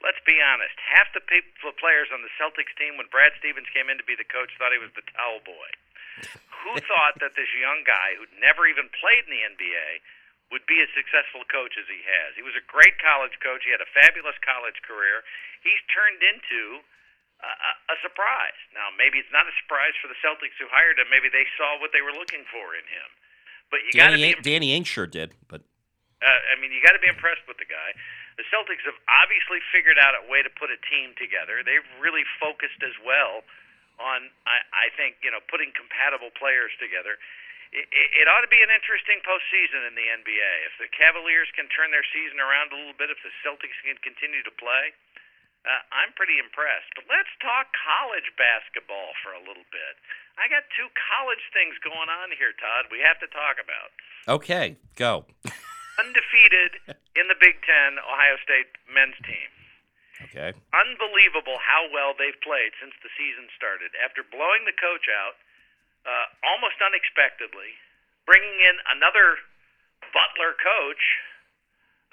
[0.01, 0.73] Let's be honest.
[0.81, 4.17] Half the people, players on the Celtics team, when Brad Stevens came in to be
[4.17, 5.69] the coach, thought he was the towel boy.
[6.65, 9.89] Who thought that this young guy who'd never even played in the NBA
[10.49, 12.33] would be as successful a coach as he has?
[12.33, 13.67] He was a great college coach.
[13.67, 15.21] He had a fabulous college career.
[15.61, 16.81] He's turned into
[17.41, 18.57] a, a surprise.
[18.73, 21.09] Now, maybe it's not a surprise for the Celtics who hired him.
[21.13, 23.09] Maybe they saw what they were looking for in him.
[23.69, 24.33] But you got to be.
[24.41, 25.61] Danny Ainge sure did, but.
[26.17, 27.93] Uh, I mean, you got to be impressed with the guy.
[28.41, 31.61] The Celtics have obviously figured out a way to put a team together.
[31.61, 33.45] They've really focused as well
[34.01, 37.21] on, I, I think, you know, putting compatible players together.
[37.69, 40.51] It, it, it ought to be an interesting postseason in the NBA.
[40.65, 43.97] If the Cavaliers can turn their season around a little bit, if the Celtics can
[44.01, 44.97] continue to play,
[45.67, 46.95] uh, I'm pretty impressed.
[46.95, 49.93] But let's talk college basketball for a little bit.
[50.39, 52.87] I got two college things going on here, Todd.
[52.87, 53.91] We have to talk about.
[54.31, 55.27] Okay, go.
[56.01, 56.79] Undefeated
[57.17, 59.49] in the Big Ten, Ohio State men's team.
[60.29, 60.53] Okay.
[60.73, 63.93] Unbelievable how well they've played since the season started.
[64.01, 65.37] After blowing the coach out
[66.05, 67.77] uh, almost unexpectedly,
[68.25, 69.41] bringing in another
[70.13, 71.03] Butler coach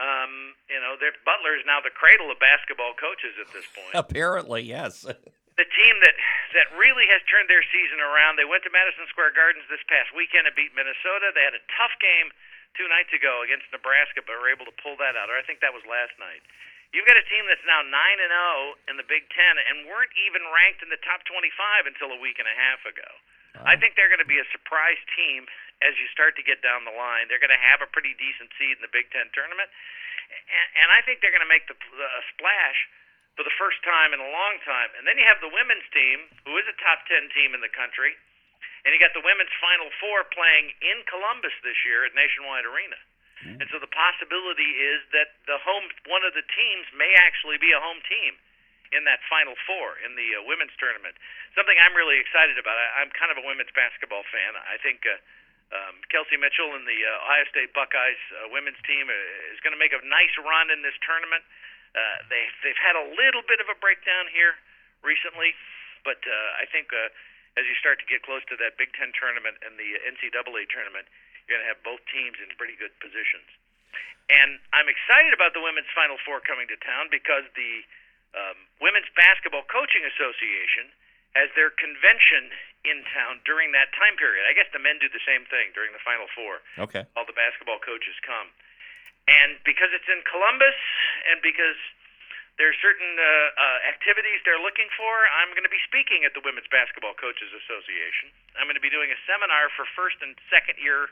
[0.02, 3.94] um, you know, their Butler is now the cradle of basketball coaches at this point.
[3.94, 5.07] Apparently, yes.
[5.61, 6.16] the team that
[6.54, 8.35] that really has turned their season around.
[8.35, 11.30] They went to Madison Square Gardens this past weekend and beat Minnesota.
[11.30, 12.35] They had a tough game
[12.74, 15.30] two nights ago against Nebraska, but were able to pull that out.
[15.30, 16.42] Or I think that was last night.
[16.90, 19.87] You've got a team that's now nine and zero oh in the Big Ten and
[19.87, 23.07] weren't even ranked in the top twenty-five until a week and a half ago.
[23.54, 23.70] Wow.
[23.70, 25.46] I think they're going to be a surprise team
[25.85, 27.29] as you start to get down the line.
[27.29, 29.68] They're going to have a pretty decent seed in the Big Ten tournament,
[30.49, 32.88] and, and I think they're going to make the a splash
[33.37, 34.94] for the first time in a long time.
[34.97, 37.70] And then you have the women's team, who is a top ten team in the
[37.70, 38.16] country,
[38.87, 42.97] and you got the women's Final Four playing in Columbus this year at Nationwide Arena.
[43.44, 43.61] Mm-hmm.
[43.61, 47.77] And so the possibility is that the home one of the teams may actually be
[47.77, 48.40] a home team
[48.94, 51.18] in that Final Four in the uh, women's tournament.
[51.59, 52.79] Something I'm really excited about.
[52.79, 54.57] I, I'm kind of a women's basketball fan.
[54.57, 55.05] I think.
[55.05, 55.20] Uh,
[55.72, 59.72] um, Kelsey Mitchell and the uh, Ohio State Buckeyes uh, women's team uh, is going
[59.72, 61.42] to make a nice run in this tournament.
[61.94, 64.59] Uh, they they've had a little bit of a breakdown here
[65.07, 65.55] recently,
[66.03, 67.09] but uh, I think uh,
[67.55, 71.07] as you start to get close to that Big Ten tournament and the NCAA tournament,
[71.46, 73.46] you're going to have both teams in pretty good positions.
[74.33, 77.84] And I'm excited about the women's Final Four coming to town because the
[78.34, 80.91] um, Women's Basketball Coaching Association
[81.35, 82.51] has their convention
[82.85, 84.45] in town during that time period.
[84.47, 86.61] I guess the men do the same thing during the Final Four.
[86.78, 87.05] Okay.
[87.16, 88.53] All the basketball coaches come.
[89.24, 90.76] And because it's in Columbus,
[91.32, 91.80] and because
[92.61, 93.26] there are certain uh,
[93.57, 97.51] uh, activities they're looking for, I'm going to be speaking at the Women's Basketball Coaches
[97.51, 98.30] Association.
[98.55, 101.09] I'm going to be doing a seminar for first and second year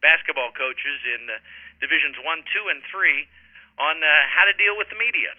[0.00, 1.42] basketball coaches in uh,
[1.82, 3.26] divisions one, two, and three
[3.76, 5.36] on uh, how to deal with the media.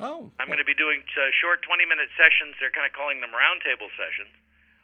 [0.00, 0.32] Oh.
[0.40, 2.56] I'm going to be doing uh, short 20 minute sessions.
[2.56, 4.32] They're kind of calling them roundtable sessions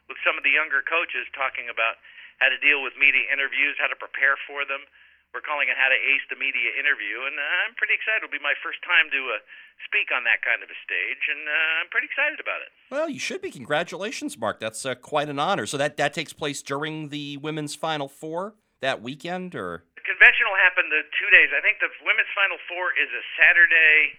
[0.09, 2.01] with some of the younger coaches talking about
[2.41, 4.83] how to deal with media interviews, how to prepare for them.
[5.29, 8.25] We're calling it how to ace the media interview, and uh, I'm pretty excited.
[8.25, 9.45] It'll be my first time to uh,
[9.85, 12.73] speak on that kind of a stage, and uh, I'm pretty excited about it.
[12.89, 13.53] Well, you should be.
[13.53, 14.57] Congratulations, Mark.
[14.57, 15.69] That's uh, quite an honor.
[15.69, 20.49] So that that takes place during the women's Final Four that weekend, or the convention
[20.49, 21.53] will happen the two days.
[21.53, 24.17] I think the women's Final Four is a Saturday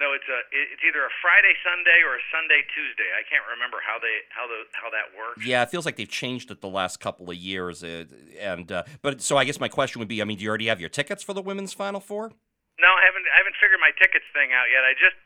[0.00, 3.12] no, it's a it's either a Friday Sunday or a Sunday Tuesday.
[3.12, 5.44] I can't remember how they how the how that works.
[5.44, 7.84] Yeah, it feels like they've changed it the last couple of years.
[7.84, 8.08] Uh,
[8.40, 10.72] and uh, but so I guess my question would be, I mean, do you already
[10.72, 12.32] have your tickets for the women's Final Four?
[12.80, 13.26] No, I haven't.
[13.28, 14.82] I haven't figured my tickets thing out yet.
[14.82, 15.18] I just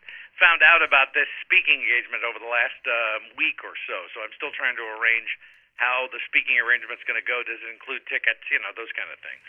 [0.42, 3.96] found out about this speaking engagement over the last uh, week or so.
[4.12, 5.30] So I'm still trying to arrange
[5.78, 7.46] how the speaking arrangement's going to go.
[7.46, 8.42] Does it include tickets?
[8.50, 9.44] You know, those kind of things.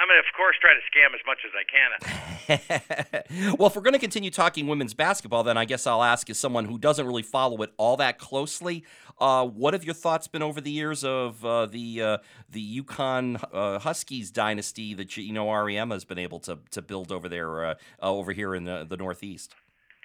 [0.00, 3.54] I'm going to, of course, try to scam as much as I can.
[3.58, 6.38] well, if we're going to continue talking women's basketball, then I guess I'll ask as
[6.38, 8.84] someone who doesn't really follow it all that closely,
[9.20, 13.44] uh, what have your thoughts been over the years of uh, the uh, the UConn
[13.52, 17.66] uh, Huskies dynasty that you know Auriemma has been able to to build over there
[17.66, 19.54] uh, uh, over here in the, the Northeast?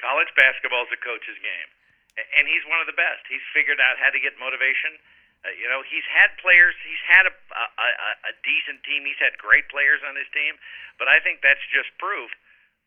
[0.04, 1.70] College basketball is a coach's game,
[2.36, 3.24] and he's one of the best.
[3.32, 5.00] He's figured out how to get motivation
[5.46, 6.74] uh, you know, he's had players.
[6.82, 7.89] He's had a, a
[8.30, 9.06] a decent team.
[9.06, 10.58] He's had great players on his team,
[10.98, 12.34] but I think that's just proof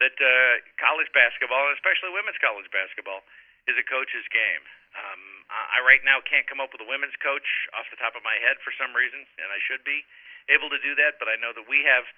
[0.02, 3.22] that uh, college basketball, and especially women's college basketball,
[3.70, 4.62] is a coach's game.
[4.98, 7.46] Um, I right now can't come up with a women's coach
[7.78, 10.02] off the top of my head for some reason, and I should be
[10.50, 11.22] able to do that.
[11.22, 12.08] But I know that we have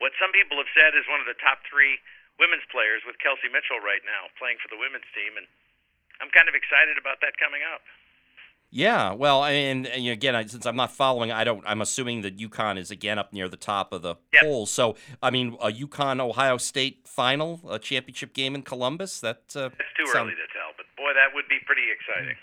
[0.00, 2.00] what some people have said is one of the top three
[2.40, 5.44] women's players with Kelsey Mitchell right now playing for the women's team, and
[6.22, 7.84] I'm kind of excited about that coming up.
[8.72, 11.64] Yeah, well, and, and again, since I'm not following, I don't.
[11.66, 14.44] I'm assuming that UConn is again up near the top of the yep.
[14.44, 14.70] polls.
[14.70, 19.18] So, I mean, a UConn Ohio State final, a championship game in Columbus.
[19.20, 20.28] That uh, it's too sound...
[20.28, 22.36] early to tell, but boy, that would be pretty exciting.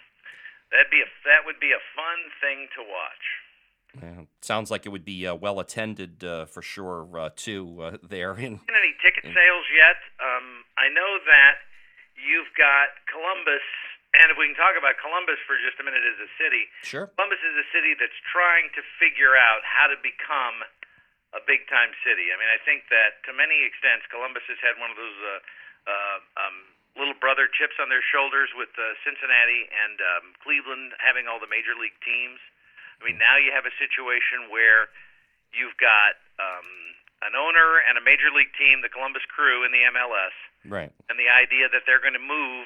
[0.72, 3.26] That'd be a that would be a fun thing to watch.
[4.04, 7.98] Yeah, sounds like it would be uh, well attended uh, for sure uh, too uh,
[8.04, 8.34] there.
[8.34, 9.96] In, any ticket sales yet?
[10.20, 11.64] Um, I know that
[12.20, 13.64] you've got Columbus
[14.18, 17.08] and if we can talk about Columbus for just a minute as a city, sure.
[17.14, 20.66] Columbus is a city that's trying to figure out how to become
[21.36, 22.32] a big time city.
[22.32, 25.40] I mean, I think that to many extents, Columbus has had one of those uh,
[25.88, 26.58] uh, um,
[26.96, 31.50] little brother chips on their shoulders with uh, Cincinnati and um, Cleveland having all the
[31.52, 32.42] major league teams.
[32.98, 34.90] I mean, now you have a situation where
[35.54, 36.70] you've got um,
[37.22, 40.92] an owner and a major league team, the Columbus Crew in the MLS, right?
[41.12, 42.66] And the idea that they're going to move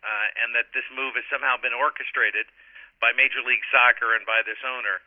[0.00, 2.48] uh, and that this move has somehow been orchestrated
[3.00, 5.00] by Major League Soccer and by this owner.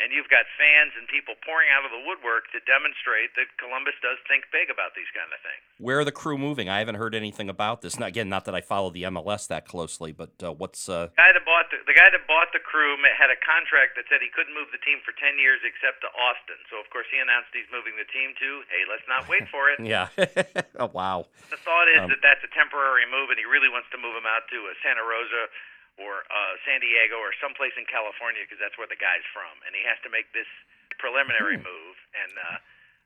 [0.00, 3.94] And you've got fans and people pouring out of the woodwork to demonstrate that Columbus
[4.00, 5.60] does think big about these kind of things.
[5.76, 6.72] Where are the crew moving?
[6.72, 8.00] I haven't heard anything about this.
[8.00, 11.12] Now, again, not that I follow the MLS that closely, but uh, what's uh...
[11.12, 14.08] the guy that bought the, the guy that bought the crew had a contract that
[14.08, 16.56] said he couldn't move the team for ten years except to Austin.
[16.72, 18.48] So of course he announced he's moving the team to.
[18.72, 19.76] Hey, let's not wait for it.
[19.84, 20.08] yeah.
[20.80, 21.28] oh wow.
[21.52, 24.16] The thought is um, that that's a temporary move, and he really wants to move
[24.16, 25.52] him out to uh, Santa Rosa
[26.00, 29.76] or uh, San Diego or someplace in California because that's where the guy's from, and
[29.76, 30.48] he has to make this
[30.96, 31.68] preliminary hmm.
[31.68, 31.96] move.
[32.16, 32.56] And uh,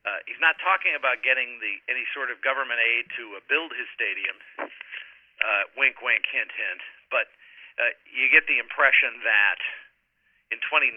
[0.07, 3.75] uh, he's not talking about getting the any sort of government aid to uh, build
[3.75, 4.39] his stadium.
[4.55, 6.81] Uh, wink, wink, hint, hint.
[7.11, 7.27] But
[7.75, 9.59] uh, you get the impression that
[10.53, 10.95] in 2019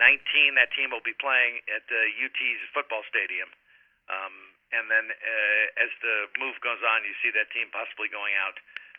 [0.55, 3.51] that team will be playing at uh, UT's football stadium.
[4.09, 8.37] Um, and then uh, as the move goes on, you see that team possibly going
[8.37, 8.57] out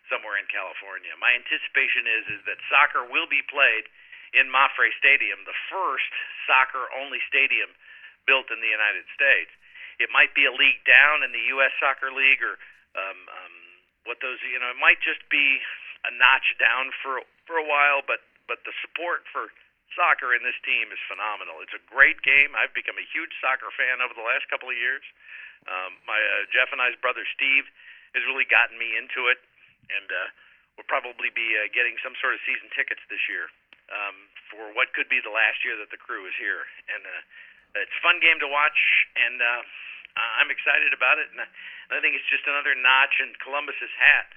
[0.10, 1.14] somewhere in California.
[1.22, 3.88] My anticipation is is that soccer will be played
[4.34, 6.10] in Mapfre Stadium, the first
[6.46, 7.74] soccer-only stadium
[8.30, 9.50] built in the United States.
[9.98, 11.74] It might be a league down in the U.S.
[11.82, 12.62] Soccer League, or
[12.94, 13.56] um, um,
[14.06, 15.62] what those you know, it might just be
[16.06, 19.50] a notch down for for a while, but but the support for
[19.98, 21.60] soccer in this team is phenomenal.
[21.66, 22.54] It's a great game.
[22.54, 25.04] I've become a huge soccer fan over the last couple of years.
[25.68, 27.68] Um, my uh, Jeff and I's brother Steve
[28.16, 29.42] has really gotten me into it
[29.94, 30.28] and uh,
[30.78, 33.50] we'll probably be uh, getting some sort of season tickets this year
[33.90, 34.16] um,
[34.50, 36.66] for what could be the last year that the crew is here.
[36.90, 38.78] And uh, it's a fun game to watch,
[39.18, 39.62] and uh,
[40.42, 41.30] I'm excited about it.
[41.30, 44.30] And I think it's just another notch in Columbus's hat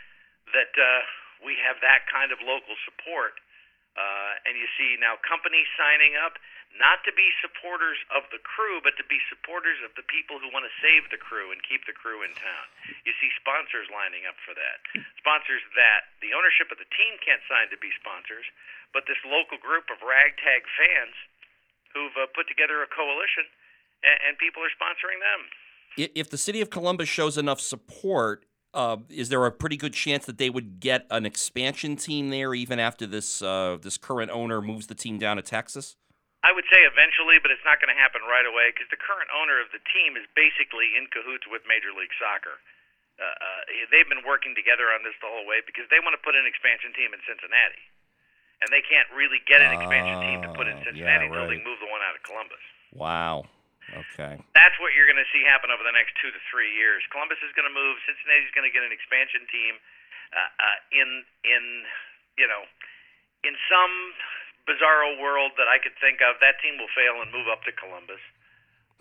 [0.53, 1.03] that uh,
[1.41, 3.41] we have that kind of local support.
[3.93, 6.41] Uh, and you see now companies signing up,
[6.81, 10.49] not to be supporters of the crew, but to be supporters of the people who
[10.49, 12.66] want to save the crew and keep the crew in town.
[13.05, 14.81] You see sponsors lining up for that.
[15.20, 18.49] Sponsors that the ownership of the team can't sign to be sponsors,
[18.97, 21.16] but this local group of ragtag fans
[21.93, 23.45] who've uh, put together a coalition
[24.01, 25.41] and, and people are sponsoring them.
[26.16, 30.25] If the city of Columbus shows enough support, uh, is there a pretty good chance
[30.25, 34.62] that they would get an expansion team there even after this uh, this current owner
[34.62, 35.97] moves the team down to Texas?
[36.43, 39.30] I would say eventually, but it's not going to happen right away because the current
[39.30, 42.59] owner of the team is basically in cahoots with Major League Soccer.
[43.22, 43.62] Uh, uh,
[43.95, 46.43] they've been working together on this the whole way because they want to put an
[46.43, 47.84] expansion team in Cincinnati,
[48.59, 51.30] and they can't really get an expansion uh, team to put in ah, Cincinnati yeah,
[51.30, 51.30] right.
[51.30, 52.64] until they move the one out of Columbus.
[52.90, 53.47] Wow.
[53.93, 54.40] Okay.
[54.57, 57.05] That's what you're going to see happen over the next two to three years.
[57.12, 58.01] Columbus is going to move.
[58.09, 59.78] Cincinnati's going to get an expansion team.
[60.32, 61.09] Uh, uh, in
[61.45, 61.84] in
[62.40, 62.64] you know
[63.45, 63.93] in some
[64.69, 67.73] bizarro world that I could think of, that team will fail and move up to
[67.75, 68.23] Columbus.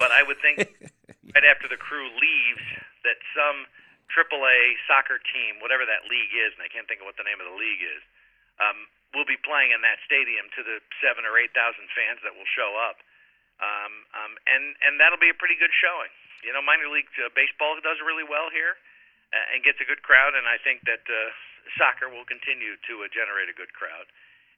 [0.01, 0.66] But I would think
[1.36, 2.66] right after the crew leaves
[3.05, 3.70] that some
[4.12, 7.39] AAA soccer team, whatever that league is, and I can't think of what the name
[7.39, 8.01] of the league is,
[8.59, 12.36] um, will be playing in that stadium to the seven or eight thousand fans that
[12.36, 12.99] will show up,
[13.59, 16.12] um, um, and and that'll be a pretty good showing.
[16.43, 18.80] You know, minor league uh, baseball does really well here
[19.36, 21.32] uh, and gets a good crowd, and I think that uh,
[21.76, 24.07] soccer will continue to uh, generate a good crowd.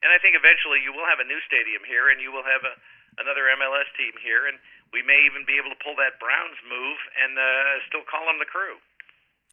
[0.04, 2.68] And I think eventually you will have a new stadium here, and you will have
[2.68, 2.76] a,
[3.24, 4.60] another MLS team here, and
[4.91, 8.38] we may even be able to pull that Browns move and uh, still call them
[8.38, 8.84] the crew.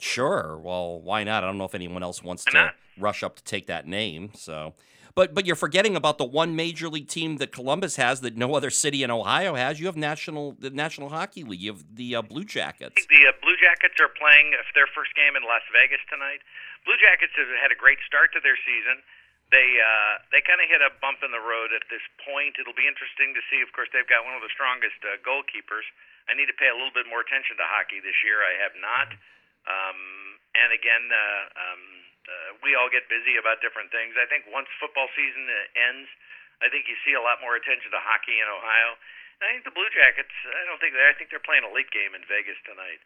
[0.03, 0.59] Sure.
[0.59, 1.45] Well, why not?
[1.45, 4.33] I don't know if anyone else wants to rush up to take that name.
[4.35, 4.73] So,
[5.15, 8.55] but but you're forgetting about the one major league team that Columbus has that no
[8.55, 9.79] other city in Ohio has.
[9.79, 11.61] You have national the National Hockey League.
[11.61, 12.97] You have the uh, Blue Jackets.
[13.09, 16.41] The uh, Blue Jackets are playing their first game in Las Vegas tonight.
[16.89, 19.05] Blue Jackets have had a great start to their season
[19.51, 22.55] they uh, they kind of hit a bump in the road at this point.
[22.59, 23.59] It'll be interesting to see.
[23.63, 25.87] Of course, they've got one of the strongest uh, goalkeepers.
[26.31, 28.47] I need to pay a little bit more attention to hockey this year.
[28.47, 29.11] I have not.
[29.67, 30.01] Um,
[30.55, 31.83] and again, uh, um,
[32.31, 34.15] uh, we all get busy about different things.
[34.15, 36.07] I think once football season uh, ends,
[36.63, 38.95] I think you see a lot more attention to hockey in Ohio.
[39.43, 40.33] And I think the Blue Jackets.
[40.47, 41.03] I don't think they.
[41.03, 43.03] I think they're playing a late game in Vegas tonight,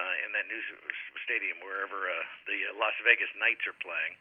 [0.00, 0.58] uh, in that new
[1.22, 4.18] stadium wherever uh, the Las Vegas Knights are playing.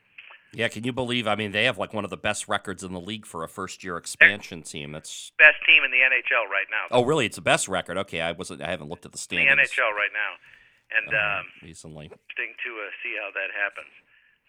[0.54, 1.28] Yeah, can you believe?
[1.28, 3.50] I mean, they have like one of the best records in the league for a
[3.50, 4.92] first-year expansion team.
[4.92, 6.86] That's best team in the NHL right now.
[6.92, 7.26] Oh, really?
[7.26, 7.98] It's the best record.
[7.98, 8.62] Okay, I wasn't.
[8.62, 9.52] I haven't looked at the standings.
[9.52, 10.32] In the NHL right now,
[10.94, 12.06] and uh, um, recently.
[12.06, 13.90] Interesting to uh, see how that happens.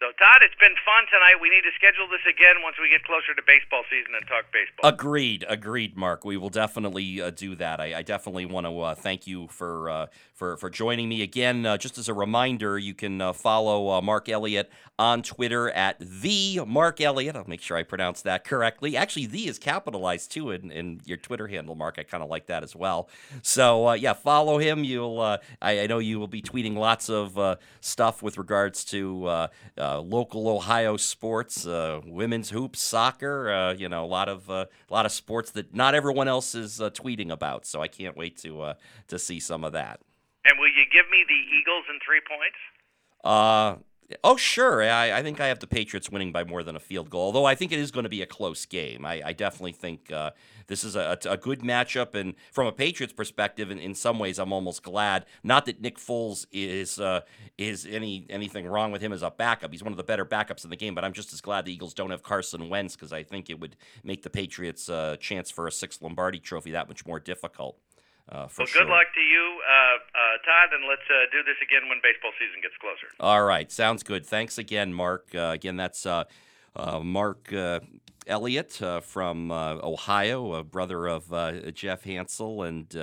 [0.01, 1.41] So, Todd, it's been fun tonight.
[1.41, 4.45] We need to schedule this again once we get closer to baseball season and talk
[4.53, 4.91] baseball.
[4.91, 6.25] Agreed, agreed, Mark.
[6.25, 7.81] We will definitely uh, do that.
[7.81, 11.65] I, I definitely want to uh, thank you for uh, for for joining me again.
[11.65, 14.69] Uh, just as a reminder, you can uh, follow uh, Mark Elliott
[14.99, 17.37] on Twitter at the Mark Elliott.
[17.37, 18.97] I'll make sure I pronounce that correctly.
[18.97, 21.97] Actually, the is capitalized too in, in your Twitter handle, Mark.
[21.99, 23.09] I kind of like that as well.
[23.43, 24.83] So yeah, follow him.
[24.83, 27.39] You'll I, I, know you will be tweeting lots of
[27.81, 29.49] stuff with regards to
[29.85, 33.53] uh, local Ohio sports, uh, women's hoops, soccer.
[33.53, 36.55] Uh, you know, a lot of uh, a lot of sports that not everyone else
[36.55, 37.67] is uh, tweeting about.
[37.67, 38.75] So I can't wait to
[39.09, 40.01] to see some of that.
[40.45, 42.61] And will you give me the Eagles in three points?
[43.25, 43.77] Uh,
[44.23, 44.83] Oh, sure.
[44.83, 47.47] I, I, think I have the Patriots winning by more than a field goal, although
[47.47, 49.05] I think it is going to be a close game.
[49.07, 50.33] I, I definitely think uh,
[50.67, 52.15] this is a, a, good matchup.
[52.15, 55.25] And from a Patriots perspective, in, in some ways, I'm almost glad.
[55.43, 57.23] Not that Nick Foles is uh,
[57.57, 59.73] is any anything wrong with him as a backup.
[59.73, 61.73] He's one of the better backups in the game, but I'm just as glad the
[61.73, 65.51] Eagles don't have Carson Wentz because I think it would make the Patriots' uh, chance
[65.51, 67.79] for a sixth Lombardi trophy that much more difficult.
[68.29, 68.83] Uh, well, sure.
[68.83, 72.31] good luck to you, uh, uh, Todd, and let's uh, do this again when baseball
[72.39, 73.07] season gets closer.
[73.21, 74.25] All right, sounds good.
[74.25, 75.29] Thanks again, Mark.
[75.35, 76.25] Uh, again, that's uh,
[77.03, 77.53] Mark
[78.27, 82.97] Elliott from Ohio, a brother of Jeff Hansel and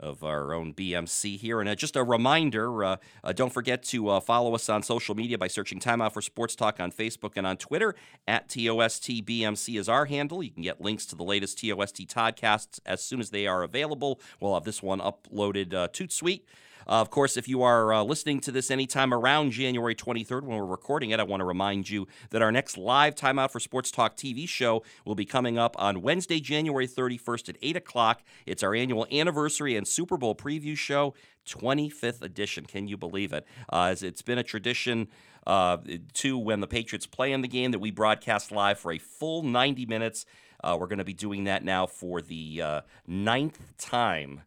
[0.00, 1.60] of our own BMC here.
[1.60, 5.14] And uh, just a reminder uh, uh, don't forget to uh, follow us on social
[5.14, 7.94] media by searching Time Out for Sports Talk on Facebook and on Twitter.
[8.26, 10.42] At TOSTBMC is our handle.
[10.42, 14.20] You can get links to the latest TOST podcasts as soon as they are available.
[14.40, 16.46] We'll have this one uploaded uh, to Sweet.
[16.88, 20.56] Uh, of course, if you are uh, listening to this anytime around January 23rd when
[20.56, 23.90] we're recording it, I want to remind you that our next live Timeout for Sports
[23.90, 28.22] Talk TV show will be coming up on Wednesday, January 31st at 8 o'clock.
[28.46, 31.14] It's our annual anniversary and Super Bowl preview show,
[31.46, 32.66] 25th edition.
[32.66, 33.44] Can you believe it?
[33.68, 35.08] Uh, it's been a tradition.
[35.46, 35.76] Uh,
[36.12, 39.44] to when the Patriots play in the game that we broadcast live for a full
[39.44, 40.26] 90 minutes.
[40.64, 44.42] Uh, we're going to be doing that now for the uh, ninth time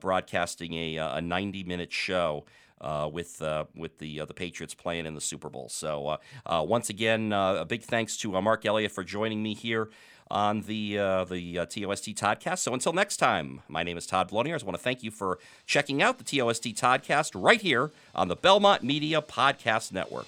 [0.00, 2.44] broadcasting a, a 90 minute show.
[2.80, 5.68] Uh, with uh, with the uh, the Patriots playing in the Super Bowl.
[5.68, 9.54] So uh, uh, once again, uh, a big thanks to Mark Elliott for joining me
[9.54, 9.90] here
[10.28, 10.94] on the
[11.28, 12.58] the TOST Toddcast.
[12.58, 14.60] So until next time, my name is Todd Blonier.
[14.60, 18.34] I want to thank you for checking out the TOST Toddcast right here on the
[18.34, 20.26] Belmont Media Podcast Network.